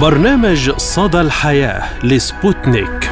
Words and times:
برنامج 0.00 0.70
صدى 0.70 1.20
الحياة 1.20 2.04
لسبوتنيك. 2.04 3.10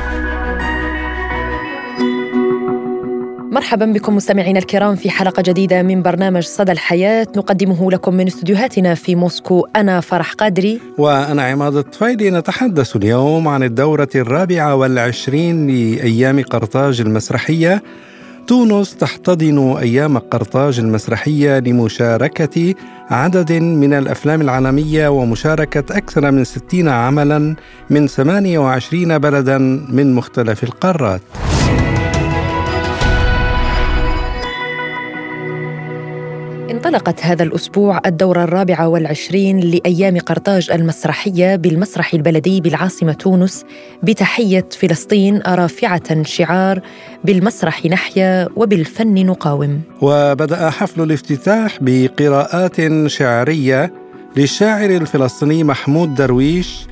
مرحبا 3.53 3.87
بكم 3.87 4.17
مستمعينا 4.17 4.59
الكرام 4.59 4.97
في 4.97 5.11
حلقة 5.11 5.43
جديدة 5.43 5.83
من 5.83 6.03
برنامج 6.03 6.43
صدى 6.43 6.73
الحياة. 6.73 7.27
نقدمه 7.37 7.91
لكم 7.91 8.15
من 8.15 8.27
استديوهاتنا 8.27 8.95
في 8.95 9.15
موسكو 9.15 9.67
أنا 9.77 10.01
فرح 10.01 10.33
قادري. 10.33 10.81
وأنا 10.99 11.43
عماد 11.43 11.77
الطفيلي. 11.77 12.31
نتحدث 12.31 12.97
اليوم 12.97 13.49
عن 13.49 13.63
الدورة 13.63 14.09
الرابعة 14.15 14.75
والعشرين 14.75 15.67
لأيام 15.67 16.43
قرطاج 16.43 17.01
المسرحية. 17.01 17.83
تونس 18.47 18.97
تحتضن 18.97 19.77
أيام 19.77 20.19
قرطاج 20.19 20.79
المسرحية 20.79 21.59
لمشاركة 21.59 22.75
عدد 23.11 23.53
من 23.53 23.93
الأفلام 23.93 24.41
العالمية 24.41 25.09
ومشاركة 25.09 25.97
أكثر 25.97 26.31
من 26.31 26.45
60 26.45 26.89
عملا 26.89 27.57
من 27.91 28.07
28 28.07 29.19
بلدا 29.19 29.59
من 29.89 30.15
مختلف 30.15 30.65
القارات. 30.65 31.21
انطلقت 36.87 37.25
هذا 37.25 37.43
الأسبوع 37.43 38.01
الدورة 38.07 38.45
الرابعة 38.45 38.89
والعشرين 38.89 39.61
لأيام 39.61 40.19
قرطاج 40.19 40.71
المسرحية 40.71 41.57
بالمسرح 41.57 42.15
البلدي 42.15 42.61
بالعاصمة 42.61 43.13
تونس 43.13 43.65
بتحية 44.03 44.69
فلسطين 44.79 45.43
رافعة 45.47 46.23
شعار 46.23 46.81
بالمسرح 47.25 47.87
نحيا 47.87 48.49
وبالفن 48.57 49.27
نقاوم. 49.27 49.81
وبدأ 50.01 50.71
حفل 50.71 51.03
الافتتاح 51.03 51.79
بقراءات 51.81 52.77
شعرية 53.07 53.93
للشاعر 54.37 54.91
الفلسطيني 54.91 55.65
محمود 55.65 56.15
درويش 56.15 56.87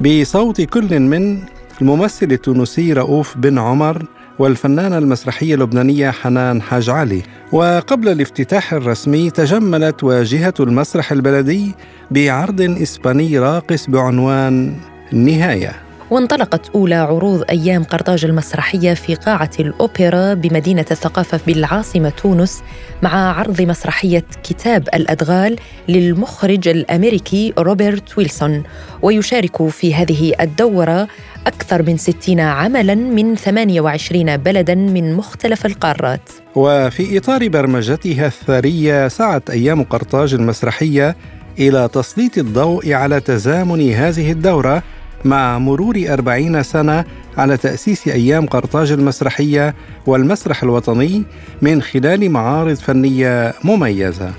بصوت 0.00 0.60
كل 0.60 1.00
من 1.00 1.38
الممثل 1.80 2.32
التونسي 2.32 2.92
رؤوف 2.92 3.36
بن 3.38 3.58
عمر 3.58 4.06
والفنانة 4.38 4.98
المسرحية 4.98 5.54
اللبنانية 5.54 6.10
حنان 6.10 6.62
حاج 6.62 6.90
علي 6.90 7.22
وقبل 7.52 8.08
الافتتاح 8.08 8.72
الرسمي 8.72 9.30
تجملت 9.30 10.04
واجهة 10.04 10.54
المسرح 10.60 11.12
البلدي 11.12 11.74
بعرض 12.10 12.60
إسباني 12.60 13.38
راقص 13.38 13.90
بعنوان 13.90 14.76
النهاية 15.12 15.85
وانطلقت 16.10 16.70
أولى 16.74 16.94
عروض 16.94 17.44
أيام 17.50 17.84
قرطاج 17.84 18.24
المسرحية 18.24 18.94
في 18.94 19.14
قاعة 19.14 19.50
الأوبرا 19.60 20.34
بمدينة 20.34 20.84
الثقافة 20.90 21.40
بالعاصمة 21.46 22.08
تونس 22.08 22.62
مع 23.02 23.38
عرض 23.38 23.62
مسرحية 23.62 24.24
كتاب 24.42 24.88
الأدغال 24.94 25.56
للمخرج 25.88 26.68
الأمريكي 26.68 27.52
روبرت 27.58 28.18
ويلسون 28.18 28.62
ويشارك 29.02 29.68
في 29.68 29.94
هذه 29.94 30.32
الدورة 30.40 31.08
أكثر 31.46 31.82
من 31.82 31.96
60 31.96 32.40
عملاً 32.40 32.94
من 32.94 33.34
28 33.36 34.36
بلداً 34.36 34.74
من 34.74 35.14
مختلف 35.14 35.66
القارات. 35.66 36.30
وفي 36.54 37.18
إطار 37.18 37.48
برمجتها 37.48 38.26
الثرية 38.26 39.08
سعت 39.08 39.50
أيام 39.50 39.82
قرطاج 39.82 40.34
المسرحية 40.34 41.16
إلى 41.58 41.88
تسليط 41.92 42.38
الضوء 42.38 42.92
على 42.92 43.20
تزامن 43.20 43.92
هذه 43.92 44.32
الدورة 44.32 44.82
مع 45.24 45.58
مرور 45.58 46.04
أربعين 46.08 46.62
سنة 46.62 47.04
على 47.36 47.56
تأسيس 47.56 48.08
أيام 48.08 48.46
قرطاج 48.46 48.92
المسرحية 48.92 49.74
والمسرح 50.06 50.62
الوطني 50.62 51.22
من 51.62 51.82
خلال 51.82 52.30
معارض 52.30 52.76
فنية 52.76 53.54
مميزة. 53.64 54.30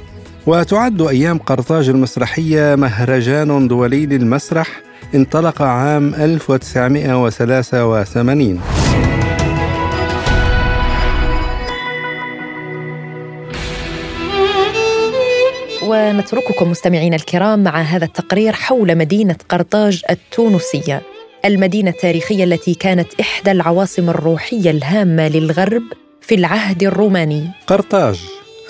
وتعد 0.48 1.02
أيام 1.02 1.38
قرطاج 1.38 1.90
المسرحية 1.90 2.76
مهرجان 2.76 3.68
دولي 3.68 4.06
للمسرح 4.06 4.68
انطلق 5.16 5.62
عام 5.62 6.14
1983 6.16 8.60
ونترككم 15.88 16.72
مستمعينا 16.72 17.16
الكرام 17.16 17.64
مع 17.64 17.82
هذا 17.82 18.06
التقرير 18.06 18.54
حول 18.54 18.98
مدينة 18.98 19.36
قرطاج 19.50 20.02
التونسية. 20.10 21.02
المدينة 21.46 21.90
التاريخية 21.90 22.44
التي 22.44 22.74
كانت 22.74 23.08
إحدى 23.20 23.52
العواصم 23.52 24.10
الروحية 24.10 24.72
الهامة 24.72 25.28
للغرب 25.28 25.84
في 26.22 26.36
العهد 26.36 26.84
الروماني. 26.84 27.48
قرطاج 27.68 28.20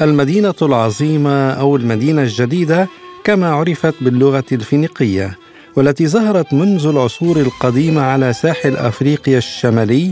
المدينة 0.02 0.56
العظيمة 0.62 1.52
أو 1.52 1.76
المدينة 1.76 2.22
الجديدة 2.22 2.88
كما 3.24 3.50
عرفت 3.50 3.94
باللغة 4.02 4.46
الفينيقية 4.52 5.38
والتي 5.76 6.08
ظهرت 6.08 6.54
منذ 6.54 6.88
العصور 6.88 7.38
القديمة 7.38 8.02
على 8.02 8.34
ساحل 8.34 8.78
أفريقيا 8.78 9.38
الشمالي 9.38 10.12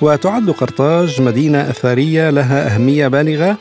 وتعد 0.00 0.50
قرطاج 0.50 1.22
مدينة 1.22 1.70
أثرية 1.70 2.30
لها 2.30 2.74
أهمية 2.74 3.08
بالغة 3.08 3.58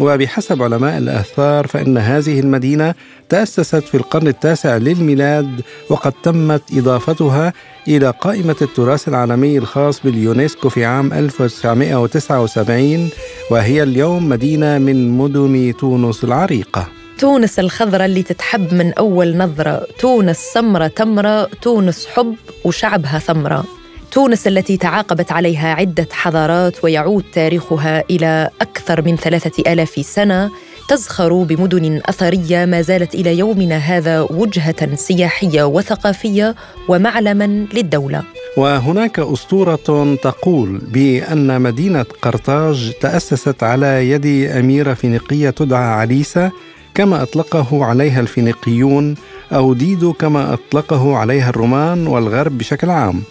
وبحسب 0.00 0.62
علماء 0.62 0.98
الآثار 0.98 1.66
فإن 1.66 1.98
هذه 1.98 2.40
المدينة 2.40 2.94
تأسست 3.28 3.84
في 3.84 3.94
القرن 3.94 4.28
التاسع 4.28 4.76
للميلاد 4.76 5.60
وقد 5.90 6.12
تمت 6.22 6.62
إضافتها 6.72 7.52
إلى 7.88 8.10
قائمة 8.20 8.56
التراث 8.62 9.08
العالمي 9.08 9.58
الخاص 9.58 10.00
باليونسكو 10.02 10.68
في 10.68 10.84
عام 10.84 11.12
1979 11.12 13.10
وهي 13.50 13.82
اليوم 13.82 14.28
مدينة 14.28 14.78
من 14.78 15.18
مدن 15.18 15.74
تونس 15.80 16.24
العريقة. 16.24 16.86
تونس 17.18 17.58
الخضراء 17.58 18.06
اللي 18.06 18.22
تتحب 18.22 18.74
من 18.74 18.92
أول 18.92 19.36
نظرة. 19.36 19.86
تونس 19.98 20.38
سمرة 20.38 20.86
تمرة 20.86 21.44
تونس 21.44 22.06
حب 22.06 22.34
وشعبها 22.64 23.18
ثمرة. 23.18 23.79
تونس 24.10 24.46
التي 24.46 24.76
تعاقبت 24.76 25.32
عليها 25.32 25.74
عدة 25.74 26.08
حضارات 26.12 26.84
ويعود 26.84 27.24
تاريخها 27.32 28.04
إلى 28.10 28.50
أكثر 28.60 29.02
من 29.02 29.16
ثلاثة 29.16 29.72
آلاف 29.72 29.90
سنة 29.90 30.50
تزخر 30.88 31.42
بمدن 31.42 32.00
أثرية 32.06 32.64
ما 32.64 32.82
زالت 32.82 33.14
إلى 33.14 33.38
يومنا 33.38 33.76
هذا 33.76 34.20
وجهة 34.20 34.94
سياحية 34.94 35.62
وثقافية 35.62 36.54
ومعلما 36.88 37.66
للدولة. 37.74 38.22
وهناك 38.56 39.18
أسطورة 39.18 40.16
تقول 40.22 40.78
بأن 40.78 41.60
مدينة 41.60 42.06
قرطاج 42.22 42.92
تأسست 43.00 43.62
على 43.62 44.10
يد 44.10 44.50
أميرة 44.50 44.94
فينيقية 44.94 45.50
تدعى 45.50 45.84
عليسة 45.84 46.50
كما 46.94 47.22
أطلقه 47.22 47.84
عليها 47.84 48.20
الفينيقيون 48.20 49.14
أو 49.52 49.74
ديدو 49.74 50.12
كما 50.12 50.52
أطلقه 50.52 51.16
عليها 51.16 51.50
الرومان 51.50 52.06
والغرب 52.06 52.58
بشكل 52.58 52.90
عام. 52.90 53.22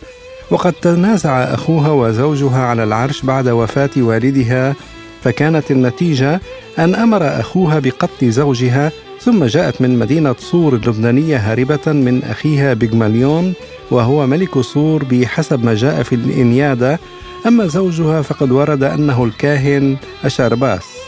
وقد 0.51 0.73
تنازع 0.73 1.43
أخوها 1.43 1.91
وزوجها 1.91 2.59
على 2.59 2.83
العرش 2.83 3.21
بعد 3.21 3.47
وفاة 3.47 3.89
والدها 3.97 4.75
فكانت 5.23 5.71
النتيجة 5.71 6.41
أن 6.79 6.95
أمر 6.95 7.39
أخوها 7.39 7.79
بقتل 7.79 8.31
زوجها 8.31 8.91
ثم 9.21 9.43
جاءت 9.43 9.81
من 9.81 9.99
مدينة 9.99 10.35
صور 10.39 10.75
اللبنانية 10.75 11.38
هاربة 11.38 11.88
من 11.88 12.23
أخيها 12.23 12.73
بيغماليون 12.73 13.53
وهو 13.91 14.27
ملك 14.27 14.57
صور 14.59 15.03
بحسب 15.03 15.65
ما 15.65 15.73
جاء 15.73 16.03
في 16.03 16.15
الإنيادة 16.15 16.99
أما 17.47 17.67
زوجها 17.67 18.21
فقد 18.21 18.51
ورد 18.51 18.83
أنه 18.83 19.23
الكاهن 19.23 19.97
أشارباس 20.25 20.98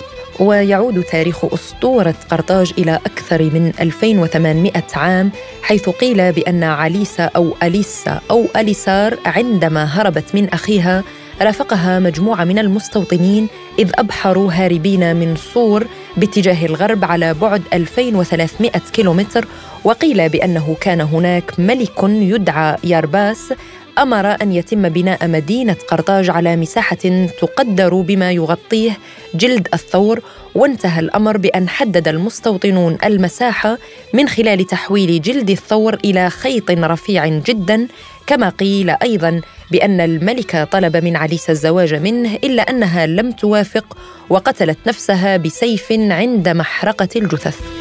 ويعود 0.42 1.04
تاريخ 1.04 1.46
أسطورة 1.54 2.16
قرطاج 2.32 2.74
إلى 2.78 3.00
أكثر 3.06 3.44
من 3.44 3.72
2800 3.82 4.72
عام 4.96 5.32
حيث 5.64 5.90
قيل 5.90 6.32
بأن 6.32 6.64
عليسا 6.64 7.24
أو 7.24 7.56
أليسا 7.64 8.22
أو 8.32 8.46
أليسار 8.56 9.18
عندما 9.26 9.84
هربت 9.84 10.36
من 10.36 10.50
أخيها 10.50 11.04
رافقها 11.42 12.00
مجموعة 12.00 12.44
من 12.44 12.60
المستوطنين 12.60 13.48
إذ 13.80 13.92
أبحروا 13.96 14.52
هاربين 14.54 15.16
من 15.16 15.36
صور 15.36 15.88
باتجاه 16.18 16.66
الغرب 16.66 17.06
على 17.06 17.34
بعد 17.34 17.62
2300 17.74 18.72
كيلومتر 18.94 19.48
وقيل 19.84 20.30
بأنه 20.30 20.76
كان 20.82 21.02
هناك 21.02 21.60
ملك 21.60 22.04
يدعى 22.04 22.78
يارباس 22.84 23.54
أمر 23.98 24.42
أن 24.42 24.52
يتم 24.52 24.90
بناء 24.90 25.28
مدينة 25.28 25.76
قرطاج 25.88 26.30
على 26.30 26.56
مساحة 26.56 27.28
تقدر 27.42 28.02
بما 28.02 28.32
يغطيه 28.32 28.98
جلد 29.36 29.68
الثور 29.74 30.22
وانتهى 30.56 31.00
الأمر 31.00 31.38
بأن 31.38 31.70
حدد 31.70 32.08
المستوطنون 32.08 32.98
المساحة 33.06 33.78
من 34.14 34.30
خلال 34.30 34.66
تحويل 34.66 35.22
جلد 35.22 35.50
الثور 35.50 35.94
إلى 35.94 36.30
خيط 36.30 36.72
رفيع 36.72 37.28
جدا 37.28 37.88
كما 38.28 38.50
قيل 38.50 38.90
أيضا 38.90 39.42
بأن 39.72 40.02
الملكه 40.02 40.64
طلب 40.64 40.98
من 40.98 41.16
عليسى 41.16 41.52
الزواج 41.52 41.94
منه 41.94 42.36
إلا 42.36 42.70
أنها 42.70 43.06
لم 43.06 43.32
توافق 43.32 43.98
وقتلت 44.30 44.78
نفسها 44.88 45.38
بسيف 45.38 45.92
عند 45.92 46.50
محرقة 46.50 47.10
الجثث. 47.16 47.81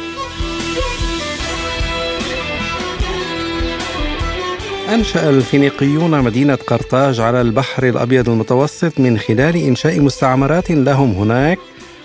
أنشأ 4.91 5.29
الفينيقيون 5.29 6.21
مدينة 6.21 6.55
قرطاج 6.55 7.19
على 7.19 7.41
البحر 7.41 7.87
الأبيض 7.87 8.29
المتوسط 8.29 8.99
من 8.99 9.17
خلال 9.17 9.55
إنشاء 9.55 9.99
مستعمرات 9.99 10.71
لهم 10.71 11.11
هناك 11.11 11.59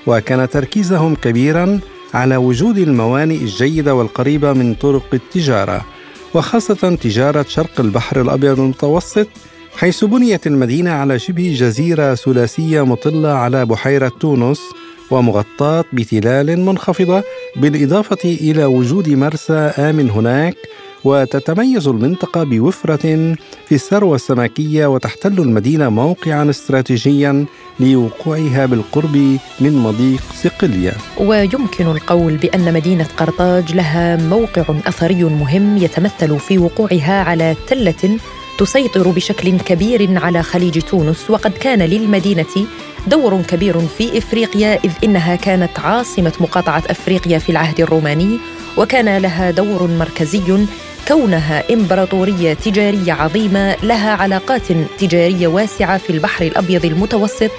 وكان 0.06 0.48
تركيزهم 0.48 1.14
كبيرا 1.14 1.80
على 2.14 2.36
وجود 2.36 2.78
الموانئ 2.78 3.36
الجيدة 3.36 3.94
والقريبة 3.94 4.52
من 4.52 4.74
طرق 4.74 5.06
التجارة 5.14 5.84
وخاصة 6.34 6.98
تجارة 7.02 7.46
شرق 7.48 7.80
البحر 7.80 8.20
الأبيض 8.20 8.60
المتوسط 8.60 9.26
حيث 9.76 10.04
بنيت 10.04 10.46
المدينة 10.46 10.90
على 10.90 11.18
شبه 11.18 11.54
جزيرة 11.58 12.14
ثلاثية 12.14 12.84
مطلة 12.84 13.28
على 13.28 13.66
بحيرة 13.66 14.12
تونس 14.20 14.60
ومغطاة 15.10 15.84
بتلال 15.92 16.60
منخفضة 16.60 17.22
بالإضافة 17.56 18.18
إلى 18.24 18.64
وجود 18.64 19.08
مرسى 19.08 19.72
آمن 19.78 20.10
هناك 20.10 20.56
وتتميز 21.04 21.88
المنطقة 21.88 22.44
بوفرة 22.44 23.34
في 23.68 23.72
الثروة 23.72 24.14
السمكية 24.14 24.86
وتحتل 24.86 25.38
المدينة 25.38 25.88
موقعا 25.88 26.50
استراتيجيا 26.50 27.44
لوقوعها 27.80 28.66
بالقرب 28.66 29.16
من 29.60 29.72
مضيق 29.72 30.22
صقلية. 30.34 30.92
ويمكن 31.20 31.86
القول 31.86 32.36
بأن 32.36 32.72
مدينة 32.74 33.06
قرطاج 33.16 33.74
لها 33.74 34.16
موقع 34.16 34.64
أثري 34.86 35.24
مهم 35.24 35.76
يتمثل 35.76 36.38
في 36.38 36.58
وقوعها 36.58 37.22
على 37.22 37.56
تلة 37.68 38.18
تسيطر 38.58 39.10
بشكل 39.10 39.58
كبير 39.58 40.18
على 40.18 40.42
خليج 40.42 40.80
تونس 40.82 41.30
وقد 41.30 41.52
كان 41.52 41.82
للمدينة 41.82 42.66
دور 43.06 43.42
كبير 43.42 43.80
في 43.80 44.18
إفريقيا 44.18 44.84
إذ 44.84 44.90
إنها 45.04 45.36
كانت 45.36 45.78
عاصمة 45.78 46.32
مقاطعة 46.40 46.82
أفريقيا 46.90 47.38
في 47.38 47.52
العهد 47.52 47.80
الروماني 47.80 48.38
وكان 48.76 49.16
لها 49.18 49.50
دور 49.50 49.86
مركزي 49.86 50.66
كونها 51.08 51.72
إمبراطورية 51.72 52.54
تجارية 52.54 53.12
عظيمة 53.12 53.76
لها 53.82 54.10
علاقات 54.10 54.62
تجارية 54.98 55.46
واسعة 55.46 55.98
في 55.98 56.10
البحر 56.10 56.44
الأبيض 56.44 56.84
المتوسط 56.84 57.50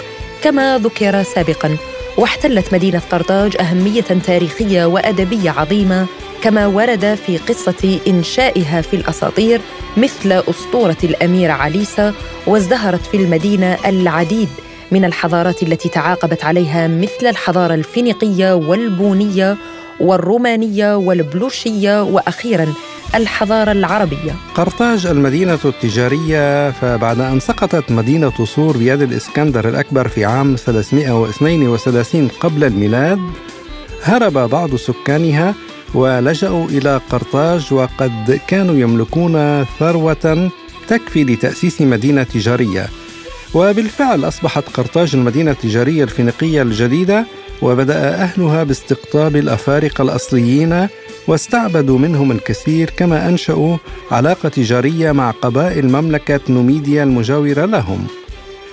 كما 0.44 0.78
ذكر 0.78 1.24
سابقا. 1.24 1.78
واحتلت 2.18 2.74
مدينة 2.74 3.02
قرطاج 3.12 3.58
أهمية 3.60 4.02
تاريخية 4.02 4.86
وأدبية 4.86 5.52
عظيمة 5.52 6.08
كما 6.44 6.68
ورد 6.68 7.16
في 7.26 7.38
قصة 7.38 8.00
إنشائها 8.08 8.82
في 8.82 8.96
الأساطير 8.96 9.62
مثل 9.98 10.32
أسطورة 10.32 10.98
الأميرة 11.04 11.52
عليسه 11.54 12.14
وازدهرت 12.48 13.06
في 13.06 13.18
المدينة 13.18 13.78
العديد 13.86 14.50
من 14.92 15.06
الحضارات 15.06 15.64
التي 15.64 15.90
تعاقبت 15.90 16.46
عليها 16.46 16.88
مثل 16.88 17.28
الحضارة 17.28 17.74
الفينيقية 17.74 18.54
والبونية 18.54 19.58
والرومانية 20.00 20.96
والبلوشية 20.98 22.04
وأخيرا 22.04 22.74
الحضارة 23.16 23.72
العربية. 23.72 24.36
قرطاج 24.56 25.06
المدينة 25.06 25.60
التجارية 25.66 26.72
فبعد 26.72 27.20
أن 27.20 27.40
سقطت 27.40 27.92
مدينة 27.92 28.46
صور 28.46 28.78
بيد 28.78 29.02
الإسكندر 29.02 29.70
الأكبر 29.70 30.08
في 30.08 30.26
عام 30.26 30.56
332 30.56 32.28
قبل 32.40 32.64
الميلاد 32.64 33.20
هرب 34.04 34.34
بعض 34.34 34.76
سكانها 34.76 35.56
ولجأوا 35.94 36.66
إلى 36.66 37.02
قرطاج 37.10 37.74
وقد 37.74 38.40
كانوا 38.48 38.76
يملكون 38.76 39.66
ثروة 39.80 40.50
تكفي 40.88 41.24
لتأسيس 41.24 41.82
مدينة 41.82 42.24
تجارية 42.24 42.90
وبالفعل 43.54 44.26
أصبحت 44.28 44.64
قرطاج 44.74 45.16
المدينة 45.16 45.52
التجارية 45.52 46.04
الفينيقية 46.04 46.62
الجديدة 46.62 47.26
وبدأ 47.62 48.14
أهلها 48.24 48.64
باستقطاب 48.64 49.36
الأفارقة 49.36 50.02
الأصليين 50.02 50.88
واستعبدوا 51.28 52.00
منهم 52.00 52.32
الكثير 52.32 52.90
كما 52.90 53.30
أنشأوا 53.30 53.78
علاقة 54.12 54.50
تجارية 54.50 55.12
مع 55.12 55.32
قبائل 55.32 55.88
مملكة 55.88 56.40
نوميديا 56.50 57.04
المجاورة 57.04 57.66
لهم 57.66 58.08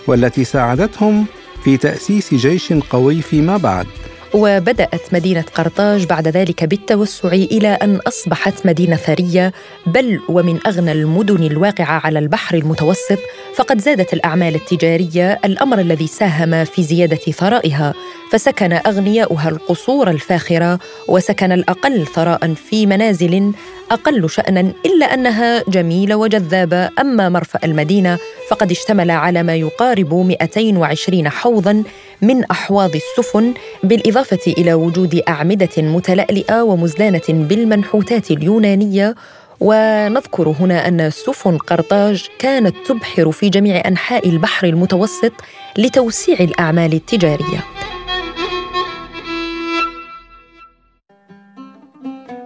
والتي 0.06 0.44
ساعدتهم 0.44 1.26
في 1.64 1.76
تأسيس 1.76 2.34
جيش 2.34 2.72
قوي 2.72 3.22
فيما 3.22 3.56
بعد. 3.56 3.86
وبدأت 4.34 5.14
مدينة 5.14 5.44
قرطاج 5.54 6.06
بعد 6.06 6.28
ذلك 6.28 6.64
بالتوسع 6.64 7.28
إلى 7.28 7.68
أن 7.68 7.96
أصبحت 7.96 8.66
مدينة 8.66 8.96
ثرية 8.96 9.52
بل 9.86 10.20
ومن 10.28 10.58
أغنى 10.66 10.92
المدن 10.92 11.42
الواقعة 11.42 12.00
على 12.04 12.18
البحر 12.18 12.56
المتوسط 12.56 13.18
فقد 13.54 13.80
زادت 13.80 14.12
الأعمال 14.12 14.54
التجارية 14.54 15.40
الأمر 15.44 15.80
الذي 15.80 16.06
ساهم 16.06 16.64
في 16.64 16.82
زيادة 16.82 17.16
ثرائها 17.16 17.94
فسكن 18.30 18.72
أغنياؤها 18.72 19.48
القصور 19.48 20.10
الفاخرة 20.10 20.78
وسكن 21.08 21.52
الأقل 21.52 22.06
ثراء 22.06 22.54
في 22.54 22.86
منازل 22.86 23.52
أقل 23.90 24.30
شأنا 24.30 24.72
إلا 24.86 25.14
أنها 25.14 25.62
جميلة 25.68 26.16
وجذابة. 26.16 26.90
أما 27.00 27.28
مرفأ 27.28 27.58
المدينة 27.64 28.18
فقد 28.54 28.70
اشتمل 28.70 29.10
على 29.10 29.42
ما 29.42 29.54
يقارب 29.54 30.14
220 30.14 31.28
حوضاً 31.28 31.82
من 32.22 32.44
أحواض 32.44 32.90
السفن 32.94 33.54
بالإضافة 33.82 34.52
إلى 34.58 34.74
وجود 34.74 35.22
أعمدة 35.28 35.68
متلألئة 35.78 36.62
ومزلانة 36.62 37.22
بالمنحوتات 37.28 38.30
اليونانية. 38.30 39.14
ونذكر 39.60 40.48
هنا 40.60 40.88
أن 40.88 41.10
سفن 41.10 41.58
قرطاج 41.58 42.26
كانت 42.38 42.74
تبحر 42.86 43.32
في 43.32 43.48
جميع 43.48 43.88
أنحاء 43.88 44.28
البحر 44.28 44.66
المتوسط 44.66 45.32
لتوسيع 45.78 46.36
الأعمال 46.40 46.92
التجارية. 46.92 47.64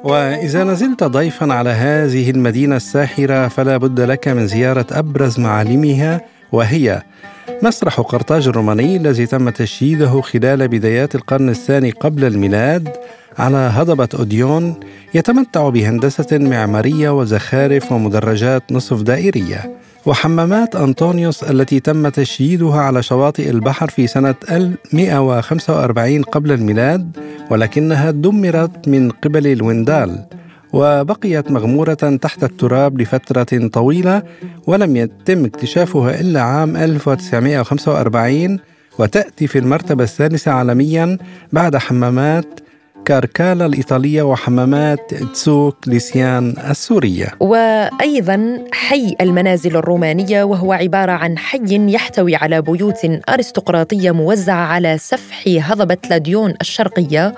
وإذا 0.09 0.65
نزلت 0.65 1.05
ضيفا 1.05 1.53
على 1.53 1.71
هذه 1.71 2.31
المدينة 2.31 2.77
الساحرة 2.77 3.49
فلا 3.49 3.77
بد 3.77 4.01
لك 4.01 4.29
من 4.29 4.47
زيارة 4.47 4.87
أبرز 4.91 5.41
معالمها 5.41 6.21
وهي 6.53 7.03
مسرح 7.63 8.01
قرطاج 8.01 8.49
الروماني 8.49 8.97
الذي 8.97 9.27
تم 9.27 9.51
تشييده 9.51 10.21
خلال 10.21 10.69
بدايات 10.69 11.15
القرن 11.15 11.49
الثاني 11.49 11.91
قبل 11.91 12.25
الميلاد 12.25 12.89
على 13.39 13.57
هضبة 13.57 14.09
أوديون 14.19 14.81
يتمتع 15.15 15.69
بهندسة 15.69 16.39
معمارية 16.39 17.11
وزخارف 17.19 17.93
ومدرجات 17.93 18.63
نصف 18.73 19.03
دائرية. 19.03 19.71
وحمامات 20.09 20.77
أنطونيوس 20.77 21.45
التي 21.45 21.81
تم 21.81 22.09
تشييدها 22.09 22.81
على 22.81 23.03
شواطئ 23.03 23.51
البحر 23.51 23.89
في 23.91 24.07
سنة 24.07 24.35
1145 24.51 26.23
قبل 26.23 26.53
الميلاد 26.53 27.17
ولكنها 27.51 28.11
دمرت 28.11 28.89
من 28.89 29.11
قبل 29.11 29.47
الويندال 29.47 30.25
وبقيت 30.73 31.51
مغمورة 31.51 31.95
تحت 31.95 32.45
التراب 32.45 33.01
لفترة 33.01 33.69
طويلة 33.69 34.23
ولم 34.67 34.97
يتم 34.97 35.45
اكتشافها 35.45 36.21
إلا 36.21 36.41
عام 36.41 36.77
1945 36.77 38.59
وتأتي 38.99 39.47
في 39.47 39.59
المرتبة 39.59 40.05
الثالثة 40.05 40.51
عالميا 40.51 41.19
بعد 41.53 41.77
حمامات 41.77 42.61
كاركالا 43.09 43.67
الإيطالية 43.67 44.23
وحمامات 44.23 45.15
تسوك 45.15 45.77
ليسيان 45.87 46.55
السورية. 46.71 47.27
وأيضا 47.41 48.65
حي 48.73 49.17
المنازل 49.21 49.77
الرومانية 49.77 50.45
وهو 50.45 50.73
عبارة 50.73 51.13
عن 51.13 51.39
حي 51.39 51.93
يحتوي 51.93 52.37
على 52.37 52.63
بيوت 52.63 52.99
أرستقراطية 53.29 54.11
موزعة 54.11 54.67
على 54.67 54.99
سفح 54.99 55.45
هضبة 55.47 55.97
لاديون 56.11 56.55
الشرقية 56.61 57.35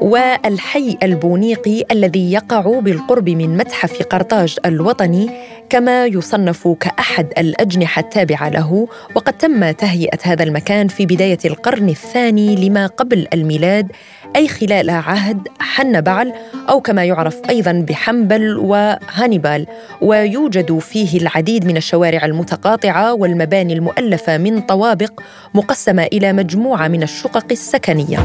والحي 0.00 0.96
البونيقي 1.02 1.84
الذي 1.90 2.32
يقع 2.32 2.80
بالقرب 2.80 3.28
من 3.28 3.56
متحف 3.56 4.02
قرطاج 4.02 4.56
الوطني 4.66 5.30
كما 5.70 6.06
يصنف 6.06 6.68
كأحد 6.68 7.26
الأجنحة 7.38 8.00
التابعة 8.00 8.48
له. 8.48 8.88
وقد 9.14 9.32
تم 9.32 9.70
تهيئة 9.70 10.18
هذا 10.22 10.42
المكان 10.42 10.88
في 10.88 11.06
بداية 11.06 11.38
القرن 11.44 11.88
الثاني 11.88 12.68
لما 12.68 12.86
قبل 12.86 13.26
الميلاد 13.34 13.92
أي 14.36 14.48
خلال 14.48 14.90
عهد 14.90 15.48
حنبعل 15.60 16.32
أو 16.68 16.80
كما 16.80 17.04
يعرف 17.04 17.40
أيضا 17.50 17.72
بحنبل 17.72 18.56
وهانيبال 18.56 19.66
ويوجد 20.00 20.78
فيه 20.78 21.18
العديد 21.18 21.66
من 21.66 21.76
الشوارع 21.76 22.24
المتقاطعة 22.24 23.14
والمباني 23.14 23.72
المؤلفة 23.72 24.38
من 24.38 24.60
طوابق 24.60 25.20
مقسمة 25.54 26.02
إلى 26.02 26.32
مجموعة 26.32 26.88
من 26.88 27.02
الشقق 27.02 27.46
السكنية. 27.50 28.18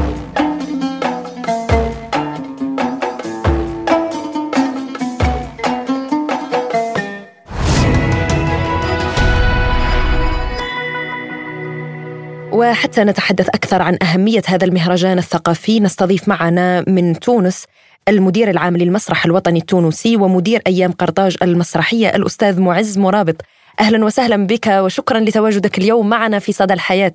وحتى 12.60 13.04
نتحدث 13.04 13.48
أكثر 13.48 13.82
عن 13.82 13.98
أهمية 14.02 14.42
هذا 14.48 14.64
المهرجان 14.66 15.18
الثقافي 15.18 15.80
نستضيف 15.80 16.28
معنا 16.28 16.84
من 16.88 17.20
تونس 17.20 17.66
المدير 18.08 18.50
العام 18.50 18.76
للمسرح 18.76 19.24
الوطني 19.24 19.58
التونسي 19.58 20.16
ومدير 20.16 20.60
أيام 20.66 20.92
قرطاج 20.92 21.36
المسرحية 21.42 22.08
الأستاذ 22.08 22.60
معز 22.60 22.98
مرابط. 22.98 23.36
أهلا 23.80 24.04
وسهلا 24.04 24.46
بك 24.46 24.66
وشكرا 24.66 25.20
لتواجدك 25.20 25.78
اليوم 25.78 26.08
معنا 26.08 26.38
في 26.38 26.52
صدى 26.52 26.74
الحياة. 26.74 27.14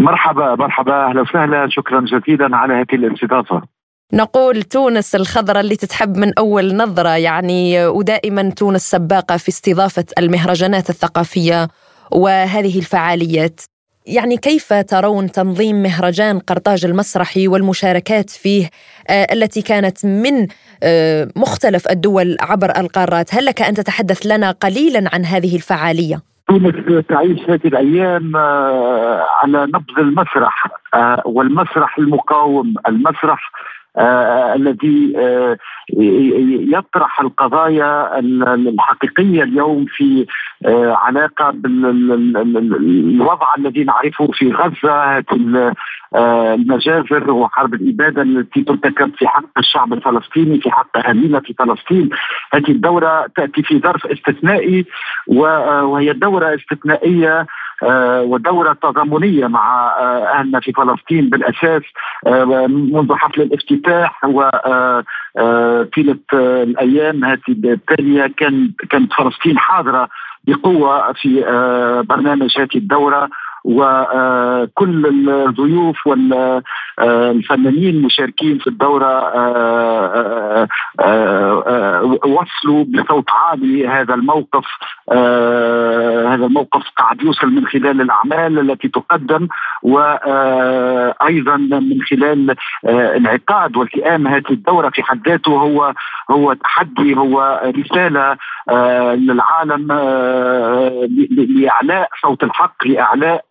مرحبا 0.00 0.54
مرحبا 0.54 1.08
أهلا 1.08 1.20
وسهلا 1.20 1.68
شكرا 1.70 2.00
جزيلا 2.00 2.56
على 2.56 2.74
هذه 2.74 2.96
الاستضافة. 3.04 3.62
نقول 4.12 4.62
تونس 4.62 5.14
الخضراء 5.14 5.60
اللي 5.60 5.76
تتحب 5.76 6.16
من 6.16 6.32
أول 6.38 6.76
نظرة 6.76 7.16
يعني 7.16 7.86
ودائما 7.86 8.50
تونس 8.50 8.90
سباقة 8.90 9.36
في 9.36 9.48
استضافة 9.48 10.04
المهرجانات 10.18 10.90
الثقافية 10.90 11.68
وهذه 12.12 12.78
الفعاليات. 12.78 13.60
يعني 14.08 14.36
كيف 14.36 14.72
ترون 14.72 15.32
تنظيم 15.32 15.82
مهرجان 15.82 16.38
قرطاج 16.38 16.84
المسرحي 16.84 17.48
والمشاركات 17.48 18.30
فيه 18.30 18.70
التي 19.10 19.62
كانت 19.62 20.06
من 20.06 20.46
مختلف 21.36 21.90
الدول 21.90 22.36
عبر 22.40 22.70
القارات 22.76 23.34
هل 23.34 23.44
لك 23.44 23.62
أن 23.62 23.74
تتحدث 23.74 24.26
لنا 24.26 24.50
قليلا 24.50 25.10
عن 25.12 25.24
هذه 25.24 25.56
الفعالية؟ 25.56 26.22
تونس 26.48 27.04
تعيش 27.08 27.40
هذه 27.50 27.66
الأيام 27.66 28.36
على 29.42 29.66
نبض 29.66 29.98
المسرح 29.98 30.66
والمسرح 31.24 31.98
المقاوم 31.98 32.74
المسرح 32.88 33.52
آه 33.52 33.77
الذي 33.98 35.12
آه 35.16 35.58
يطرح 36.68 37.20
القضايا 37.20 38.18
الحقيقية 38.18 39.42
اليوم 39.42 39.86
في 39.88 40.26
آه 40.66 40.94
علاقة 40.94 41.50
بالوضع 41.50 43.46
الذي 43.58 43.84
نعرفه 43.84 44.28
في 44.32 44.52
غزة 44.52 45.22
آه، 46.14 46.54
المجازر 46.54 47.30
وحرب 47.30 47.74
الإبادة 47.74 48.22
التي 48.22 48.62
ترتكب 48.62 49.14
في 49.18 49.28
حق 49.28 49.58
الشعب 49.58 49.92
الفلسطيني 49.92 50.60
في 50.60 50.70
حق 50.70 50.96
أهالينا 50.96 51.40
في 51.40 51.54
فلسطين. 51.58 52.10
هذه 52.52 52.70
الدورة 52.70 53.26
تأتي 53.36 53.62
في 53.62 53.78
ظرف 53.78 54.06
استثنائي 54.06 54.86
آه، 55.30 55.84
وهي 55.84 56.12
دورة 56.12 56.54
استثنائية 56.54 57.38
آه، 57.40 57.46
ودورة 58.22 58.72
تضامنية 58.72 59.46
مع 59.46 59.96
آه، 59.98 60.24
أهلنا 60.24 60.60
في 60.60 60.72
فلسطين 60.72 61.28
بالأساس 61.28 61.82
آه، 62.26 62.66
منذ 62.66 63.14
حفل 63.14 63.42
الافتتاح 63.42 64.24
وطيلة 64.24 66.18
الأيام 66.32 67.24
هذه 67.24 67.40
التالية 67.48 68.32
كان 68.36 68.72
كانت 68.90 69.12
فلسطين 69.12 69.58
حاضرة 69.58 70.08
بقوة 70.46 71.12
في 71.12 71.40
برنامج 72.08 72.58
هذه 72.58 72.76
الدورة. 72.76 73.28
وكل 73.64 75.06
الضيوف 75.28 76.06
والفنانين 76.06 77.94
المشاركين 77.94 78.58
في 78.58 78.66
الدورة 78.66 79.18
وصلوا 82.26 82.84
بصوت 82.84 83.30
عالي 83.30 83.88
هذا 83.88 84.14
الموقف 84.14 84.64
هذا 86.32 86.46
الموقف 86.46 86.82
قاعد 86.96 87.22
يوصل 87.22 87.46
من 87.46 87.66
خلال 87.66 88.00
الأعمال 88.00 88.70
التي 88.70 88.88
تقدم 88.88 89.48
وأيضا 89.82 91.56
من 91.56 92.02
خلال 92.10 92.54
انعقاد 92.88 93.76
والتئام 93.76 94.26
هذه 94.26 94.50
الدورة 94.50 94.90
في 94.90 95.02
حد 95.02 95.28
ذاته 95.28 95.52
هو 95.52 95.94
هو 96.30 96.52
تحدي 96.52 97.16
هو 97.16 97.62
رسالة 97.64 98.36
للعالم 99.14 99.92
لإعلاء 101.30 102.08
صوت 102.22 102.44
الحق 102.44 102.86
لإعلاء 102.86 103.44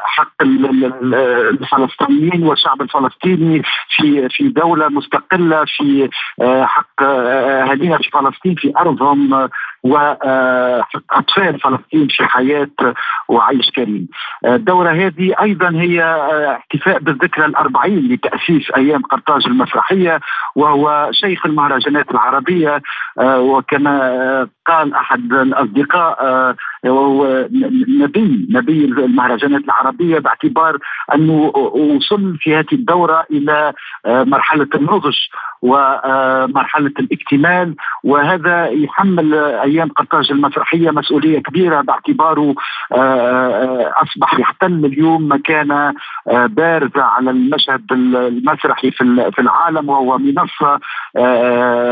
حق 0.00 0.42
الفلسطينيين 0.42 2.42
والشعب 2.42 2.82
الفلسطيني 2.82 3.62
في 3.96 4.28
في 4.28 4.48
دولة 4.48 4.88
مستقلة 4.88 5.64
في 5.64 6.08
حق 6.62 7.02
اهالينا 7.02 7.98
في 7.98 8.10
فلسطين 8.10 8.54
في 8.54 8.72
أرضهم 8.78 9.48
واطفال 9.82 11.60
فلسطين 11.60 12.08
في 12.08 12.26
حياة 12.26 12.68
وعيش 13.28 13.70
كريم. 13.70 14.08
الدورة 14.46 14.90
هذه 14.90 15.34
أيضا 15.40 15.70
هي 15.70 16.02
احتفاء 16.56 16.98
بالذكرى 16.98 17.44
الأربعين 17.44 18.12
لتأسيس 18.12 18.70
أيام 18.76 19.02
قرطاج 19.02 19.46
المسرحية 19.46 20.20
وهو 20.56 21.08
شيخ 21.12 21.46
المهرجانات 21.46 22.10
العربية 22.10 22.82
وكما 23.20 24.48
قال 24.66 24.94
أحد 24.94 25.32
الأصدقاء 25.32 26.56
نبي 27.98 28.46
نبي 28.50 28.84
المهرجانات 28.84 29.64
العربية 29.64 30.18
باعتبار 30.18 30.78
أنه 31.14 31.52
وصل 31.74 32.36
في 32.40 32.56
هذه 32.56 32.72
الدورة 32.72 33.26
إلى 33.30 33.72
مرحلة 34.06 34.68
النضج 34.74 35.16
ومرحله 35.62 36.92
الاكتمال. 36.98 37.74
وهذا 38.04 38.66
يحمل 38.66 39.34
أيام 39.34 39.88
قرطاج 39.88 40.32
المسرحية 40.32 40.90
مسؤولية 40.90 41.38
كبيرة 41.38 41.80
باعتباره 41.80 42.54
أصبح 44.02 44.38
يحتل 44.38 44.84
اليوم 44.84 45.32
مكانه 45.32 45.94
بارزه 46.26 47.02
على 47.02 47.30
المشهد 47.30 47.92
المسرحي 47.92 48.90
في 48.90 49.38
العالم 49.38 49.88
وهو 49.88 50.18
منصة 50.18 50.80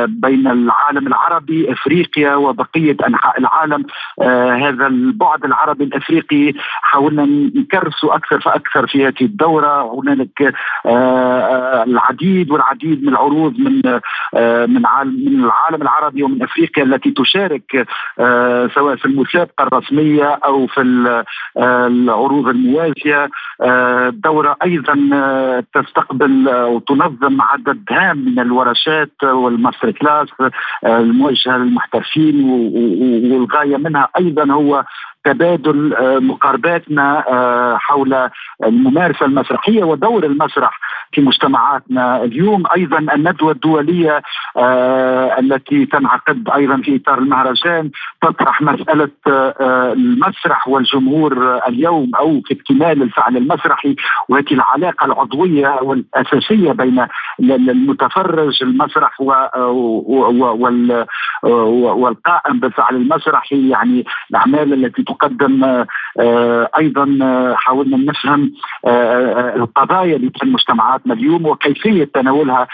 بين 0.07 0.47
العالم 0.47 1.07
العربي 1.07 1.73
إفريقيا 1.73 2.35
وبقية 2.35 2.97
أنحاء 3.07 3.39
العالم. 3.41 3.85
هذا 4.65 4.87
البعد 4.87 5.45
العربي 5.45 5.85
الأفريقي 5.95 6.53
حاولنا 6.83 7.27
نكرسه 7.55 8.15
أكثر 8.15 8.41
فأكثر 8.41 8.87
في 8.87 9.07
هذه 9.07 9.23
الدورة. 9.23 9.95
هنالك 10.01 10.55
العديد 11.89 12.51
والعديد 12.51 13.03
من 13.03 13.09
العروض 13.09 13.59
من 13.59 13.83
من 14.75 14.83
من 15.25 15.45
العالم 15.45 15.83
العربي 15.83 16.23
ومن 16.23 16.43
أفريقيا 16.43 16.85
التي 16.85 17.11
تشارك 17.11 17.87
سواء 18.75 18.97
في 18.97 19.07
المسابقة 19.07 19.63
الرسمية 19.63 20.25
أو 20.25 20.67
في 20.67 20.81
العروض 21.59 22.49
الموازية. 22.49 23.31
الدورة 23.63 24.57
أيضا 24.65 24.95
تستقبل 25.75 26.49
وتنظم 26.49 27.43
عدد 27.43 27.83
هام 27.91 28.19
من 28.19 28.39
الورشات 28.39 29.25
وال 29.25 29.41
master 29.41 29.91
class 29.91 30.29
الموجهه 30.87 31.57
للمحترفين 31.57 32.45
والغاية 33.33 33.77
منها 33.77 34.09
أيضا 34.19 34.53
هو 34.53 34.85
تبادل 35.25 35.95
مقارباتنا 36.23 37.25
حول 37.81 38.29
الممارسة 38.65 39.27
المسرحية 39.27 39.85
ودور 39.85 40.25
المسرح 40.25 40.81
في 41.13 41.21
مجتمعاتنا. 41.21 42.25
اليوم 42.25 42.63
أيضا 42.77 42.99
الندوة 42.99 43.53
الدولية 43.53 44.23
التي 45.39 45.87
تنعقد 45.87 46.49
أيضا 46.55 46.77
في 46.77 46.97
إطار 46.97 47.19
المهرجان 47.19 47.91
تطرح 48.23 48.63
مسألة 48.63 49.11
المسرح 49.93 50.69
والجمهور 50.69 51.61
اليوم 51.69 52.11
أو 52.19 52.41
في 52.47 52.55
اكتمال 52.55 53.03
الفعل 53.03 53.37
المسرحي. 53.37 53.97
وهذه 54.29 54.53
العلاقة 54.53 55.05
العضوية 55.05 55.79
والأساسية 55.83 56.73
بين 56.73 57.07
المتفرج 57.41 58.63
المسرح 58.63 59.21
والقائم 61.43 62.61
بالفعل 62.61 62.97
المسرحي 62.97 63.69
يعني 63.69 64.05
الأعمال 64.31 64.73
التي 64.85 65.03
تقدم 65.15 65.85
أيضا 66.79 67.07
حاولنا 67.57 67.97
نفهم 67.97 68.53
القضايا 69.57 70.17
اللي 70.17 70.31
في 70.31 70.43
المجتمعاتنا 70.43 71.15
اليوم 71.15 71.47
وكيفية 71.47 72.05
تناولها 72.15 72.67